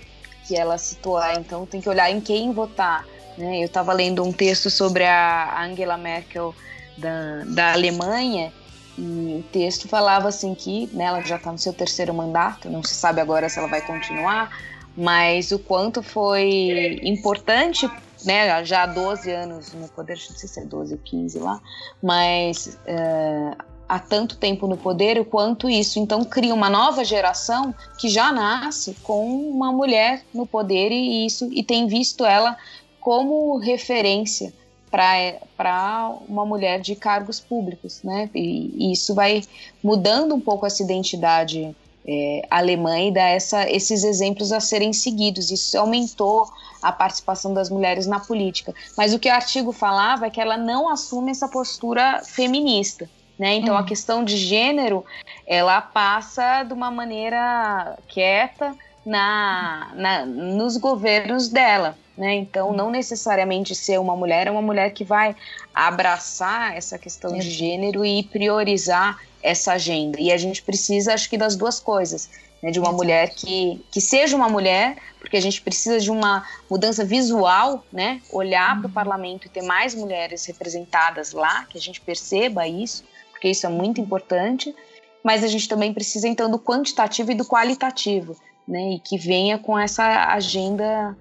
[0.47, 3.05] que ela citou, ah, então tem que olhar em quem votar,
[3.37, 3.59] né?
[3.59, 6.55] Eu estava lendo um texto sobre a Angela Merkel
[6.97, 8.51] da, da Alemanha,
[8.97, 12.83] e o texto falava assim que né, ela já está no seu terceiro mandato, não
[12.83, 14.55] se sabe agora se ela vai continuar,
[14.95, 17.89] mas o quanto foi importante,
[18.25, 21.61] né, já há 12 anos no poder, não sei se é 12 ou 15 lá,
[22.03, 23.55] mas é,
[23.87, 28.31] há tanto tempo no poder, o quanto isso então cria uma nova geração que já
[28.31, 32.57] nasce com uma mulher no poder e isso e tem visto ela
[32.99, 34.53] como referência
[34.91, 38.29] para uma mulher de cargos públicos, né?
[38.35, 39.41] E, e, isso vai
[39.81, 41.73] mudando um pouco essa identidade
[42.05, 45.49] é, alemã e dá essa, esses exemplos a serem seguidos.
[45.49, 46.45] Isso aumentou
[46.81, 48.73] a participação das mulheres na política.
[48.97, 53.09] Mas o que o artigo falava é que ela não assume essa postura feminista.
[53.39, 53.55] Né?
[53.55, 53.85] Então, a uhum.
[53.85, 55.05] questão de gênero,
[55.47, 58.75] ela passa de uma maneira quieta,
[59.05, 61.97] na, na, nos governos dela.
[62.21, 62.35] Né?
[62.35, 65.35] Então, não necessariamente ser uma mulher é uma mulher que vai
[65.73, 70.21] abraçar essa questão de gênero e priorizar essa agenda.
[70.21, 72.29] E a gente precisa, acho que, das duas coisas.
[72.61, 72.69] Né?
[72.69, 77.03] De uma mulher que, que seja uma mulher, porque a gente precisa de uma mudança
[77.03, 78.21] visual, né?
[78.31, 78.81] olhar uhum.
[78.83, 83.49] para o parlamento e ter mais mulheres representadas lá, que a gente perceba isso, porque
[83.49, 84.75] isso é muito importante.
[85.23, 89.57] Mas a gente também precisa, então, do quantitativo e do qualitativo né, e que venha
[89.57, 91.17] com essa agenda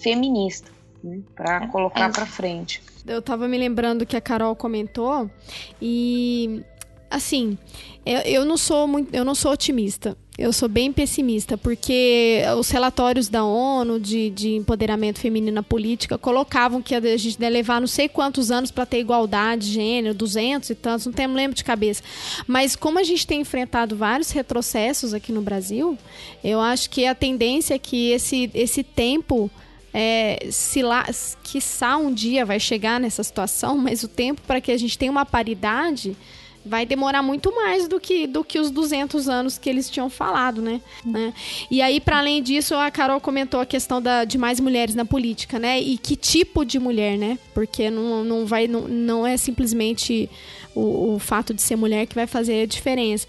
[0.00, 0.70] feminista
[1.02, 2.12] né, para é, colocar é.
[2.12, 2.82] para frente.
[3.06, 5.30] Eu estava me lembrando que a Carol comentou
[5.80, 6.62] e
[7.10, 7.58] assim,
[8.06, 10.16] eu, eu não sou muito, eu não sou otimista.
[10.38, 16.16] Eu sou bem pessimista, porque os relatórios da ONU de, de empoderamento feminino na política
[16.16, 20.14] colocavam que a gente ia levar não sei quantos anos para ter igualdade de gênero,
[20.14, 22.02] 200 e tantos, não tenho lembro de cabeça.
[22.46, 25.98] Mas como a gente tem enfrentado vários retrocessos aqui no Brasil,
[26.42, 29.50] eu acho que a tendência é que esse, esse tempo
[29.92, 31.06] é, se lá,
[31.42, 35.10] quiçá um dia vai chegar nessa situação, mas o tempo para que a gente tenha
[35.10, 36.16] uma paridade
[36.64, 40.60] vai demorar muito mais do que, do que os 200 anos que eles tinham falado,
[40.60, 40.80] né?
[41.04, 41.32] né?
[41.70, 45.04] E aí, para além disso, a Carol comentou a questão da, de mais mulheres na
[45.04, 45.80] política, né?
[45.80, 47.38] E que tipo de mulher, né?
[47.54, 50.28] Porque não, não, vai, não, não é simplesmente
[50.74, 53.26] o, o fato de ser mulher que vai fazer a diferença.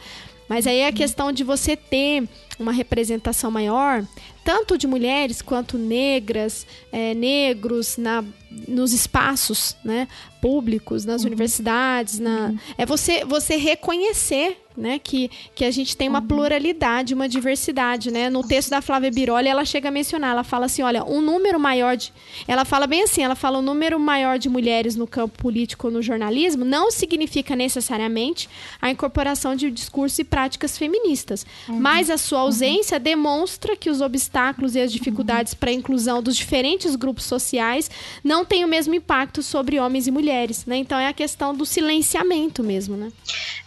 [0.49, 2.27] Mas aí a questão de você ter
[2.59, 4.05] uma representação maior,
[4.43, 8.23] tanto de mulheres quanto negras, é, negros na,
[8.67, 10.07] nos espaços né,
[10.41, 11.27] públicos, nas uhum.
[11.27, 12.59] universidades, na, uhum.
[12.77, 14.99] é você, você reconhecer né?
[14.99, 16.27] Que, que a gente tem uma uhum.
[16.27, 18.29] pluralidade, uma diversidade, né?
[18.29, 21.59] No texto da Flávia Biroli, ela chega a mencionar, ela fala assim, olha, um número
[21.59, 22.13] maior de...
[22.47, 25.93] Ela fala bem assim, ela fala um número maior de mulheres no campo político ou
[25.93, 28.49] no jornalismo não significa necessariamente
[28.81, 31.79] a incorporação de discursos e práticas feministas, uhum.
[31.79, 33.03] mas a sua ausência uhum.
[33.03, 34.30] demonstra que os obstáculos
[34.75, 37.89] e as dificuldades para a inclusão dos diferentes grupos sociais
[38.23, 40.77] não têm o mesmo impacto sobre homens e mulheres, né?
[40.77, 43.11] Então é a questão do silenciamento mesmo, né?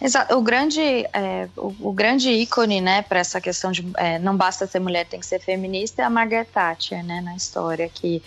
[0.00, 0.36] Exato.
[0.36, 4.66] O grande é, o, o, grande ícone, né, para essa questão de é, não basta
[4.66, 8.22] ser mulher, tem que ser feminista, é a Margaret Thatcher, né, na história, que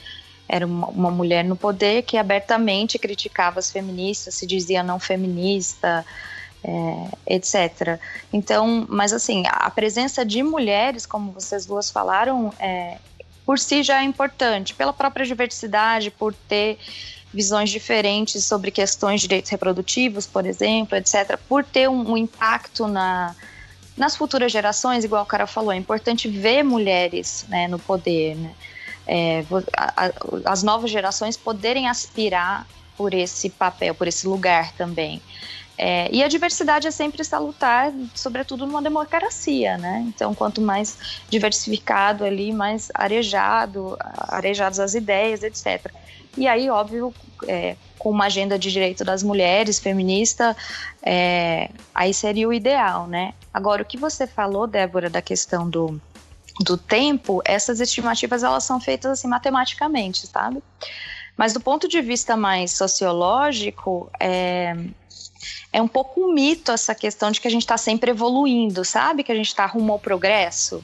[0.47, 6.05] era uma, uma mulher no poder que abertamente criticava as feministas, se dizia não feminista,
[6.67, 7.99] é, etc.
[8.31, 12.97] Então, mas assim, a presença de mulheres, como vocês duas falaram, é,
[13.45, 16.77] por si já é importante, pela própria diversidade, por ter
[17.33, 22.87] visões diferentes sobre questões de direitos reprodutivos, por exemplo, etc., por ter um, um impacto
[22.87, 23.33] na,
[23.95, 28.53] nas futuras gerações, igual o cara falou, é importante ver mulheres né, no poder, né?
[29.09, 29.45] É,
[29.77, 30.11] a, a,
[30.43, 35.21] as novas gerações poderem aspirar por esse papel, por esse lugar também.
[35.77, 40.03] É, e a diversidade é sempre salutar, sobretudo numa democracia, né?
[40.07, 40.97] Então, quanto mais
[41.29, 45.91] diversificado ali, mais arejado, arejadas as ideias, etc.
[46.35, 47.13] E aí, óbvio,
[47.47, 50.57] é, com uma agenda de direito das mulheres, feminista,
[51.03, 53.33] é, aí seria o ideal, né?
[53.53, 56.01] Agora, o que você falou, Débora, da questão do,
[56.61, 60.61] do tempo, essas estimativas elas são feitas assim matematicamente, sabe?
[61.35, 64.75] Mas do ponto de vista mais sociológico, é,
[65.77, 69.23] é um pouco um mito essa questão de que a gente está sempre evoluindo, sabe?
[69.23, 70.83] Que a gente está rumo ao progresso.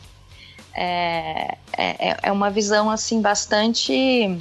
[0.72, 4.38] É, é, é uma visão assim bastante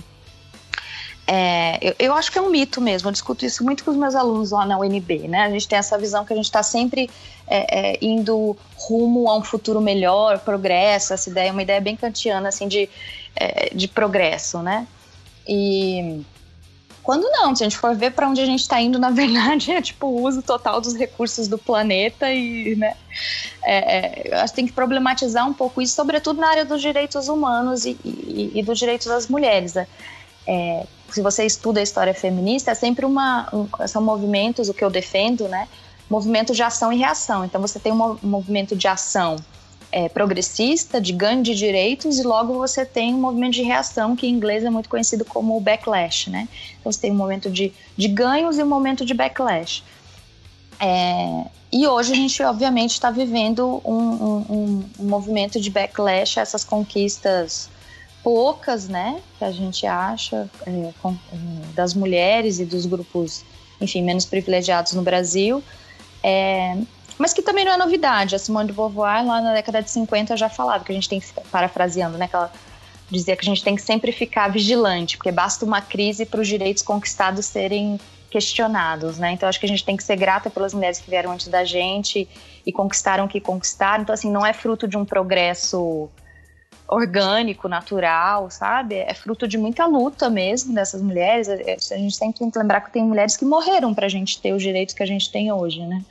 [1.26, 3.96] é, eu, eu, acho que é um mito mesmo, eu discuto isso muito com os
[3.96, 5.42] meus alunos lá na UNB, né?
[5.42, 7.08] A gente tem essa visão que a gente está sempre
[7.46, 12.48] é, é, indo rumo a um futuro melhor, progresso, essa ideia, uma ideia bem kantiana,
[12.48, 12.90] assim, de,
[13.36, 14.86] é, de progresso, né?
[15.46, 16.22] E
[17.02, 19.72] quando não, se a gente for ver para onde a gente está indo, na verdade,
[19.72, 22.96] é tipo o uso total dos recursos do planeta e, né?
[23.62, 27.28] É, é, acho que tem que problematizar um pouco isso, sobretudo na área dos direitos
[27.28, 29.74] humanos e, e, e dos direitos das mulheres.
[29.74, 29.86] Né?
[30.46, 33.48] É, se você estuda a história feminista, é sempre uma.
[33.52, 35.68] Um, são movimentos, o que eu defendo, né?
[36.08, 37.44] Movimento de ação e reação.
[37.44, 39.36] Então você tem um movimento de ação
[39.92, 44.26] é, progressista, de ganho de direitos, e logo você tem um movimento de reação, que
[44.26, 46.48] em inglês é muito conhecido como o backlash, né?
[46.80, 49.84] Então você tem um momento de, de ganhos e um momento de backlash.
[50.80, 56.64] É, e hoje a gente, obviamente, está vivendo um, um, um, movimento de backlash essas
[56.64, 57.70] conquistas
[58.22, 61.16] poucas, né, que a gente acha é, com,
[61.74, 63.44] das mulheres e dos grupos,
[63.80, 65.62] enfim, menos privilegiados no Brasil,
[66.22, 66.76] é,
[67.18, 68.34] mas que também não é novidade.
[68.34, 71.22] A Simone de Beauvoir, lá na década de 50, já falava que a gente tem
[71.50, 72.52] parafraseando, né, que ela
[73.10, 76.48] dizia que a gente tem que sempre ficar vigilante, porque basta uma crise para os
[76.48, 78.00] direitos conquistados serem
[78.30, 79.32] questionados, né?
[79.32, 81.64] Então acho que a gente tem que ser grata pelas mulheres que vieram antes da
[81.64, 82.26] gente
[82.64, 84.02] e conquistaram o que conquistaram.
[84.02, 86.08] Então assim, não é fruto de um progresso
[86.88, 88.96] orgânico, natural, sabe?
[88.96, 91.48] É fruto de muita luta mesmo dessas mulheres.
[91.48, 94.52] A gente sempre tem que lembrar que tem mulheres que morreram para a gente ter
[94.52, 96.02] os direitos que a gente tem hoje, né?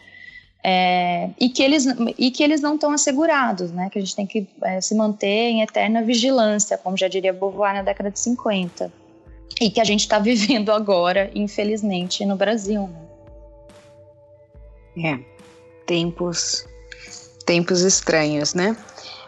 [0.63, 1.85] É, e, que eles,
[2.17, 3.89] e que eles não estão assegurados, né?
[3.89, 7.73] Que a gente tem que é, se manter em eterna vigilância, como já diria Beauvoir
[7.73, 8.91] na década de 50.
[9.59, 12.89] E que a gente está vivendo agora, infelizmente, no Brasil.
[14.95, 15.19] Né?
[15.19, 15.19] É,
[15.85, 16.65] tempos,
[17.45, 18.77] tempos estranhos, né?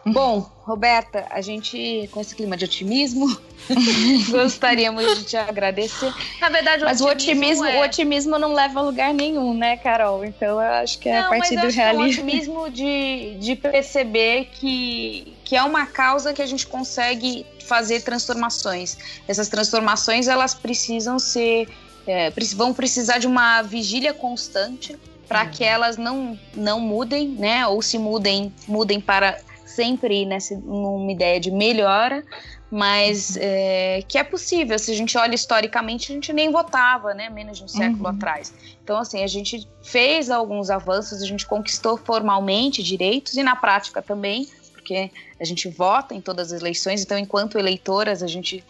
[0.05, 3.38] Bom, Roberta, a gente, com esse clima de otimismo,
[4.32, 6.14] gostaríamos de te agradecer.
[6.39, 7.82] Na verdade, o mas otimismo, o otimismo, é...
[7.82, 10.24] o otimismo não leva a lugar nenhum, né, Carol?
[10.24, 12.01] Então eu acho que é não, a partir do realismo.
[12.01, 17.45] É o otimismo de, de perceber que, que é uma causa que a gente consegue
[17.68, 18.97] fazer transformações.
[19.28, 21.68] Essas transformações elas precisam ser,
[22.07, 24.97] é, vão precisar de uma vigília constante
[25.28, 25.49] para uhum.
[25.49, 27.68] que elas não, não mudem, né?
[27.68, 29.38] Ou se mudem, mudem para
[29.76, 32.24] sempre nessa numa ideia de melhora,
[32.69, 34.78] mas é, que é possível.
[34.80, 37.30] Se a gente olha historicamente, a gente nem votava, né?
[37.30, 38.09] Menos de um século uhum.
[38.15, 38.53] atrás.
[38.84, 44.01] Então, assim, a gente fez alguns avanços, a gente conquistou formalmente direitos e na prática
[44.01, 47.03] também, porque a gente vota em todas as eleições.
[47.03, 48.63] Então, enquanto eleitoras, a gente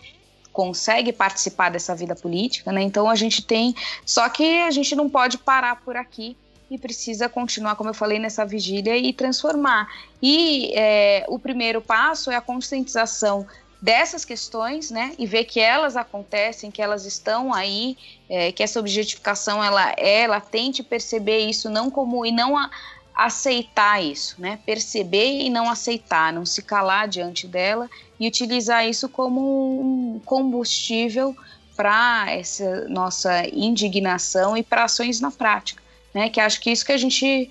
[0.51, 2.81] consegue participar dessa vida política, né?
[2.83, 3.73] Então a gente tem,
[4.05, 6.37] só que a gente não pode parar por aqui
[6.73, 9.87] e precisa continuar, como eu falei, nessa vigília e transformar.
[10.19, 13.45] E é, o primeiro passo é a conscientização
[13.79, 17.95] dessas questões, né, e ver que elas acontecem, que elas estão aí,
[18.27, 22.71] é, que essa objetificação ela é, ela tente perceber isso não como e não a,
[23.13, 29.07] aceitar isso, né, perceber e não aceitar, não se calar diante dela e utilizar isso
[29.09, 31.35] como um combustível
[31.75, 35.82] para essa nossa indignação e para ações na prática
[36.13, 36.29] né?
[36.29, 37.49] Que acho que isso que a gente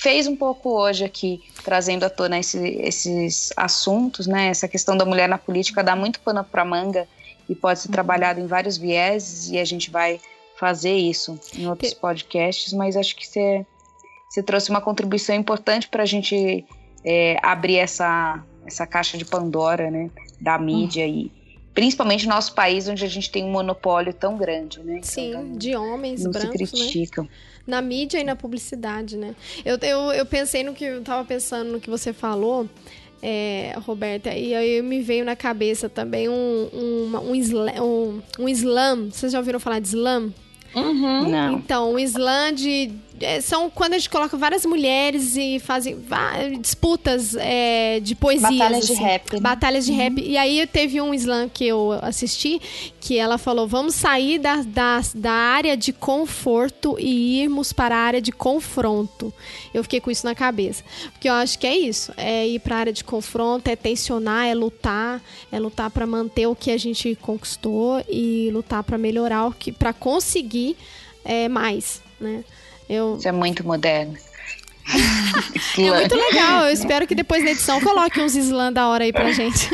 [0.00, 4.48] fez um pouco hoje aqui, trazendo à tona esse, esses assuntos, né?
[4.48, 7.06] Essa questão da mulher na política dá muito pano para manga
[7.48, 7.92] e pode ser uhum.
[7.92, 10.20] trabalhado em vários vieses e a gente vai
[10.58, 13.66] fazer isso em outros podcasts, mas acho que você,
[14.28, 16.66] você trouxe uma contribuição importante para a gente
[17.04, 20.10] é, abrir essa, essa caixa de Pandora, né?
[20.40, 21.12] Da mídia uhum.
[21.12, 21.39] e
[21.74, 25.00] principalmente no nosso país, onde a gente tem um monopólio tão grande, né?
[25.02, 27.24] Sim, então, de homens não brancos, se criticam.
[27.24, 27.30] Né?
[27.66, 29.34] Na mídia e na publicidade, né?
[29.64, 32.68] Eu, eu, eu pensei no que eu tava pensando no que você falou.
[33.22, 38.48] É, Roberta, e aí me veio na cabeça também um, um, um, slam, um, um
[38.48, 39.10] slam.
[39.10, 40.32] Vocês já ouviram falar de slam?
[40.74, 41.28] Uhum.
[41.28, 41.52] Não.
[41.52, 42.90] Então, o slam de,
[43.20, 45.96] é, são quando a gente coloca várias mulheres e fazem
[46.60, 48.50] disputas é, de poesias.
[48.50, 49.32] Batalhas assim, de rap.
[49.34, 49.40] Né?
[49.40, 49.98] Batalhas de uhum.
[49.98, 50.20] rap.
[50.20, 52.60] E aí teve um slam que eu assisti
[53.00, 57.98] que ela falou: vamos sair da, da, da área de conforto e irmos para a
[57.98, 59.32] área de confronto.
[59.72, 60.82] Eu fiquei com isso na cabeça.
[61.12, 62.12] Porque eu acho que é isso.
[62.16, 66.46] É ir para a área de confronto, é tensionar, é lutar, é lutar para manter
[66.46, 69.72] o que a gente conquistou e lutar para melhorar o que.
[69.72, 70.76] para conseguir
[71.24, 72.44] é, mais, né?
[72.90, 73.16] Eu...
[73.16, 74.16] Isso é muito moderno.
[75.78, 76.64] é muito legal.
[76.64, 79.70] Eu espero que depois da edição coloque uns slam da hora aí pra gente.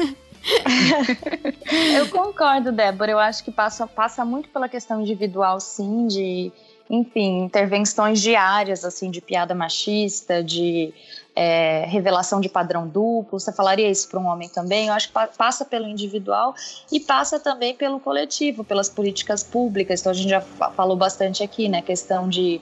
[1.96, 3.12] eu concordo, Débora.
[3.12, 6.52] Eu acho que passa, passa muito pela questão individual, sim, de,
[6.90, 10.92] enfim, intervenções diárias, assim, de piada machista, de
[11.34, 13.40] é, revelação de padrão duplo.
[13.40, 14.88] Você falaria isso para um homem também?
[14.88, 16.54] Eu acho que passa pelo individual
[16.92, 20.00] e passa também pelo coletivo, pelas políticas públicas.
[20.00, 21.80] Então a gente já falou bastante aqui, né?
[21.80, 22.60] Questão de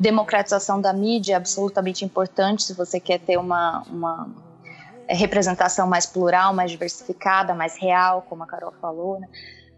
[0.00, 4.28] democratização da mídia é absolutamente importante se você quer ter uma, uma
[5.06, 9.28] representação mais plural, mais diversificada, mais real, como a Carol falou, né?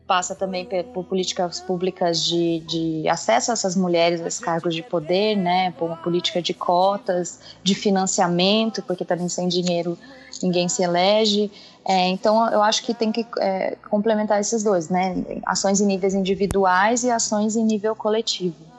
[0.06, 4.82] passa também por políticas públicas de, de, acesso a essas mulheres a esses cargos de
[4.82, 9.96] poder, né, por uma política de cotas, de financiamento, porque também sem dinheiro
[10.42, 11.50] ninguém se elege.
[11.84, 15.14] É, então, eu acho que tem que é, complementar esses dois, né,
[15.46, 18.71] ações em níveis individuais e ações em nível coletivo.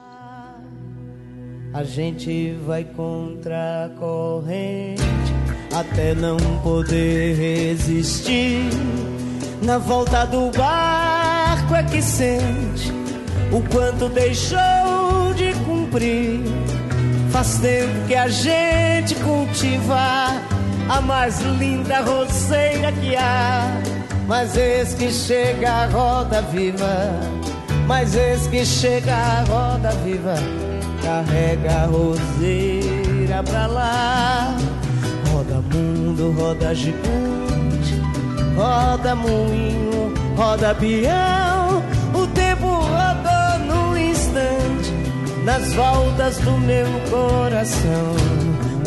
[1.74, 5.02] A gente vai contra a corrente
[5.74, 8.70] até não poder resistir.
[9.64, 12.92] Na volta do barco é que sente
[13.52, 16.42] o quanto deixou de cumprir.
[17.32, 20.28] Faz tempo que a gente cultiva
[20.90, 23.82] a mais linda roseira que há.
[24.28, 27.20] Mas eis que chega a roda viva,
[27.88, 30.36] mas eis que chega a roda viva
[31.04, 34.58] carrega a roseira pra lá.
[35.32, 38.02] Roda mundo, roda gigante,
[38.56, 41.84] roda moinho, roda peão.
[42.14, 44.92] O tempo rodou num instante,
[45.44, 48.16] nas voltas do meu coração.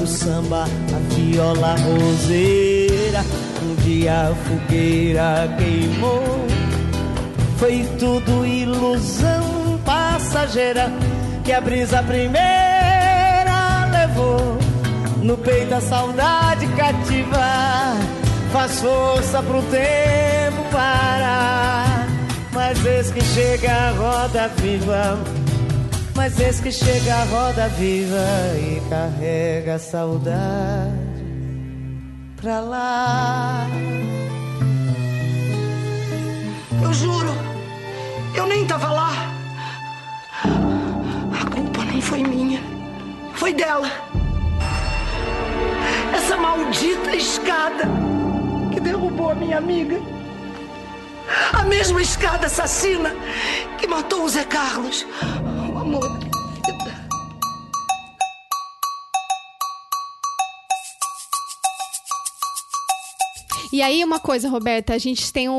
[0.03, 6.47] O samba, a viola, a roseira um dia a fogueira queimou.
[7.59, 10.93] Foi tudo ilusão passageira
[11.47, 14.59] que a brisa primeira levou.
[15.23, 17.95] No peito a saudade cativa
[18.53, 22.09] faz força pro tempo parar.
[22.53, 25.19] Mas eis que chega a roda viva,
[26.17, 30.91] mas eis que chega a roda viva e carrega a saudade
[32.41, 33.69] pra lá.
[36.83, 37.35] Eu juro,
[38.35, 39.37] eu nem tava lá.
[42.09, 42.61] Foi minha,
[43.35, 43.91] foi dela.
[46.15, 47.85] Essa maldita escada
[48.73, 50.01] que derrubou a minha amiga.
[51.53, 53.13] A mesma escada assassina
[53.77, 55.05] que matou o Zé Carlos.
[55.75, 56.26] O amor.
[63.73, 65.53] E aí, uma coisa, Roberta, a gente tem o,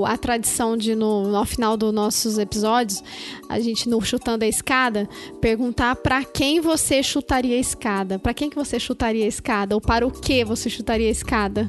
[0.00, 3.02] o- a tradição de, no, no final dos nossos episódios,
[3.48, 5.08] a gente, no Chutando a Escada,
[5.40, 8.18] perguntar pra quem você chutaria a escada.
[8.18, 9.74] Pra quem que você chutaria a escada?
[9.74, 11.68] Ou para o que você chutaria a escada?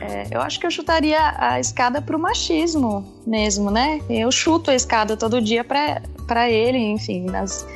[0.00, 4.00] É, eu acho que eu chutaria a escada pro machismo mesmo, né?
[4.10, 7.66] Eu chuto a escada todo dia pra ele, enfim, nas,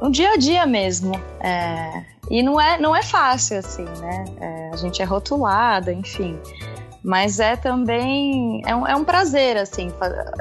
[0.00, 1.12] no dia a dia mesmo.
[1.40, 4.24] É, e não é, não é fácil, assim, né?
[4.40, 6.38] É, a gente é rotulada, enfim.
[7.02, 8.62] Mas é também.
[8.66, 9.90] É um, é um prazer, assim,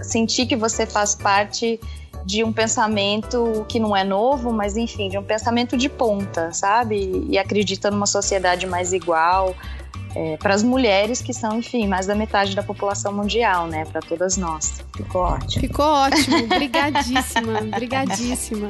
[0.01, 1.79] sentir que você faz parte
[2.25, 7.25] de um pensamento que não é novo, mas enfim, de um pensamento de ponta, sabe?
[7.29, 9.55] E acredita numa sociedade mais igual
[10.39, 13.85] para as mulheres que são, enfim, mais da metade da população mundial, né?
[13.85, 14.83] Para todas nós.
[14.95, 15.61] Ficou ótimo.
[15.61, 18.69] Ficou ótimo, brigadíssima, brigadíssima.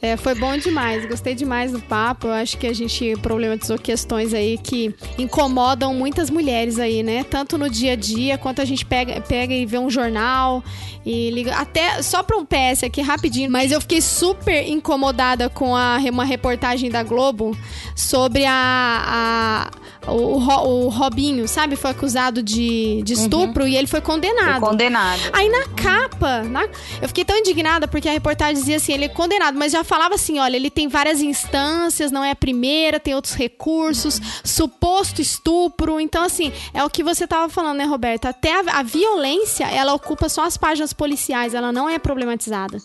[0.00, 2.28] É, foi bom demais, gostei demais do papo.
[2.28, 7.24] Eu acho que a gente problematizou questões aí que incomodam muitas mulheres aí, né?
[7.24, 10.62] Tanto no dia a dia, quanto a gente pega, pega e vê um jornal
[11.04, 11.54] e liga.
[11.56, 16.24] Até só para um PS aqui rapidinho, mas eu fiquei super incomodada com a, uma
[16.24, 17.56] reportagem da Globo
[17.94, 19.70] sobre a.
[20.04, 21.76] a o, Ro- o Robinho, sabe?
[21.76, 24.60] Foi acusado de, de estupro e ele foi condenado.
[24.60, 25.20] Foi condenado.
[25.32, 26.68] Aí na capa, na-
[27.02, 30.14] eu fiquei tão indignada porque a reportagem dizia assim, ele é condenado, mas já falava
[30.14, 36.00] assim, olha, ele tem várias instâncias, não é a primeira, tem outros recursos, suposto estupro.
[36.00, 38.28] Então, assim, é o que você tava falando, né, Roberta?
[38.30, 42.78] Até a, a violência, ela ocupa só as páginas policiais, ela não é problematizada.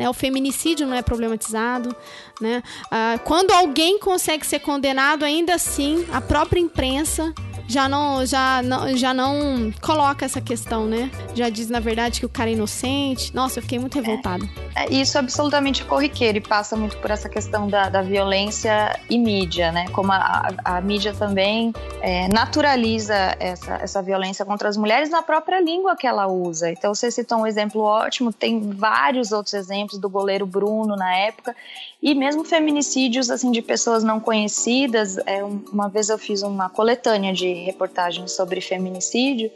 [0.00, 0.08] Né?
[0.08, 1.94] O feminicídio não é problematizado.
[2.40, 2.62] Né?
[2.90, 7.34] Ah, quando alguém consegue ser condenado, ainda assim, a própria imprensa
[7.70, 11.10] já não, já, não, já não coloca essa questão, né?
[11.34, 13.34] Já diz, na verdade, que o cara é inocente.
[13.34, 14.44] Nossa, eu fiquei muito revoltada.
[14.74, 19.16] É, Isso é absolutamente corriqueiro e passa muito por essa questão da, da violência e
[19.18, 19.86] mídia, né?
[19.92, 20.16] Como a,
[20.64, 21.72] a- a mídia também
[22.02, 26.70] é, naturaliza essa, essa violência contra as mulheres na própria língua que ela usa.
[26.70, 31.54] Então, você citou um exemplo ótimo, tem vários outros exemplos do goleiro Bruno na época,
[32.02, 35.18] e mesmo feminicídios assim de pessoas não conhecidas.
[35.26, 39.50] É, um- uma vez eu fiz uma coletânea de reportagens sobre feminicídio.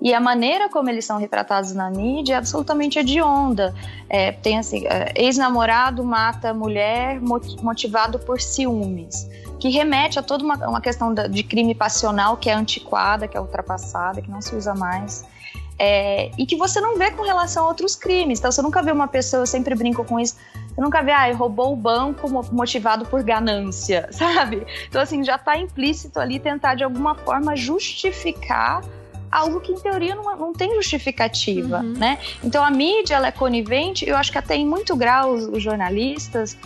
[0.00, 3.74] E a maneira como eles são retratados na mídia é absolutamente hedionda.
[4.08, 9.28] É, tem assim, é, ex-namorado mata mulher moti- motivado por ciúmes,
[9.58, 13.40] que remete a toda uma, uma questão de crime passional que é antiquada, que é
[13.40, 15.24] ultrapassada, que não se usa mais.
[15.80, 18.38] É, e que você não vê com relação a outros crimes.
[18.38, 20.36] Então, você nunca vê uma pessoa, eu sempre brinco com isso,
[20.78, 24.64] você nunca vê, ah, roubou o banco mo- motivado por ganância, sabe?
[24.88, 28.82] Então, assim, já está implícito ali tentar de alguma forma justificar
[29.28, 32.18] algo que em teoria não, não tem justificativa, né?
[32.42, 35.62] Então a mídia ela é conivente, eu acho que até em muito grau os, os
[35.62, 36.56] jornalistas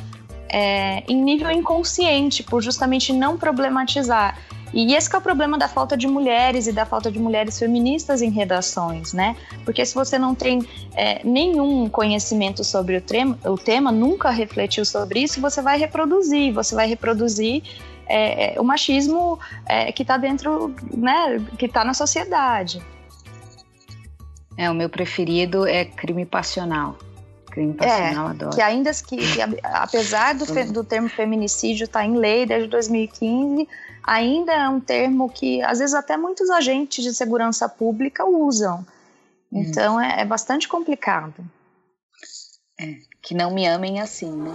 [0.48, 4.38] é, em nível inconsciente, por justamente não problematizar.
[4.72, 7.58] E esse que é o problema da falta de mulheres e da falta de mulheres
[7.58, 9.36] feministas em redações, né?
[9.64, 14.84] Porque se você não tem é, nenhum conhecimento sobre o, trema, o tema, nunca refletiu
[14.84, 17.62] sobre isso, você vai reproduzir, você vai reproduzir
[18.06, 21.38] é, é, o machismo é, que está dentro, né?
[21.58, 22.82] Que está na sociedade.
[24.56, 26.96] É, o meu preferido é crime passional.
[27.50, 28.54] Crime passional, adoro.
[28.54, 33.68] Que ainda que, que apesar do, fe- do termo feminicídio estar em lei desde 2015,
[34.02, 38.84] ainda é um termo que às vezes até muitos agentes de segurança pública usam.
[39.52, 41.44] Então é, é bastante complicado.
[42.80, 44.50] É, que não me amem assim, né?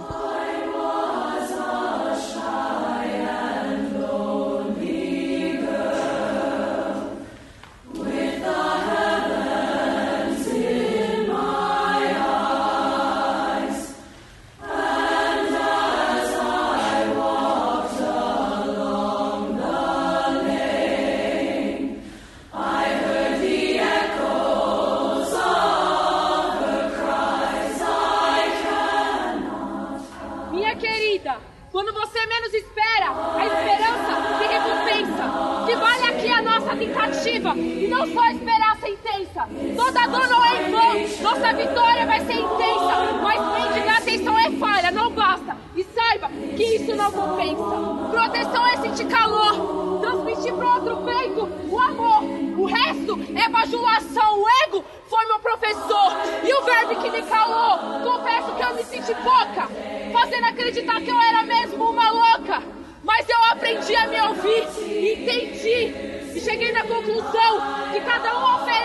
[39.38, 39.48] Pensa.
[39.76, 41.22] Toda dor não é em vão.
[41.22, 43.12] Nossa vitória vai ser intensa.
[43.22, 45.56] Mas mendigar atenção é falha, não basta.
[45.76, 48.10] E saiba que isso não compensa.
[48.10, 50.00] Proteção é sentir calor.
[50.00, 52.24] Transmitir pro outro peito o amor.
[52.58, 54.40] O resto é bajulação.
[54.40, 56.12] O ego foi meu professor.
[56.44, 58.00] E o verbo que me calou.
[58.02, 59.68] Confesso que eu me senti pouca.
[60.12, 62.62] Fazendo acreditar que eu era mesmo uma louca.
[63.04, 64.64] Mas eu aprendi a me ouvir,
[65.12, 68.77] entendi e cheguei na conclusão que cada um oferece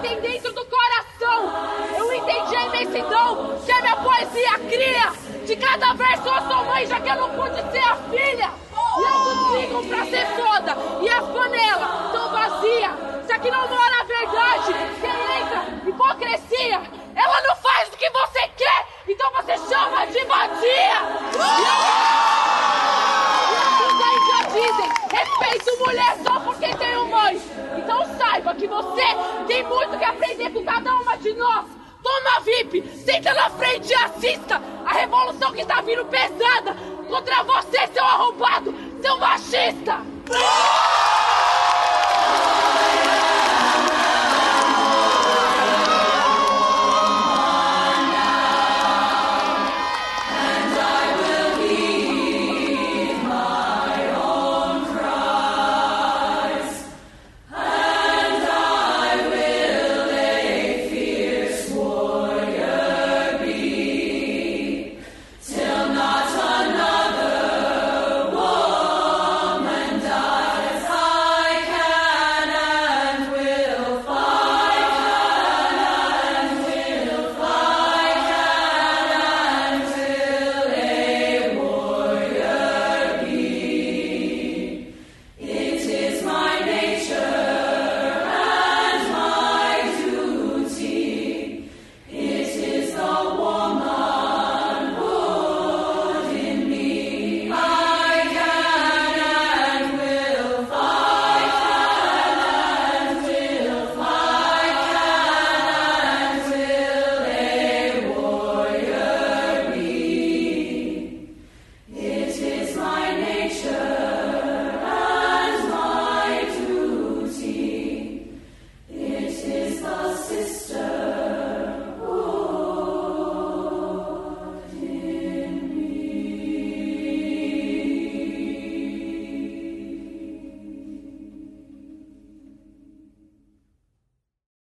[0.00, 1.52] tem dentro do coração.
[1.96, 5.30] Eu entendi a imensidão que a minha poesia cria.
[5.46, 8.50] De cada verso eu sou mãe, já que eu não pude ser a filha.
[8.98, 12.92] E alguns ligam pra ser foda e as panelas tão vazias.
[13.26, 16.80] Se aqui não mora a verdade, quem entra, hipocrisia.
[17.14, 21.20] Ela não faz o que você quer, então você chama de vadia.
[24.52, 27.40] dizem, respeito mulher só porque tenho mãe.
[27.76, 28.04] Então
[28.40, 29.02] saiba que você
[29.46, 31.66] tem muito que aprender com cada uma de nós.
[32.02, 36.74] Toma VIP, senta na frente e assista a revolução que tá vindo pesada
[37.06, 40.00] contra você, seu arrombado, seu machista!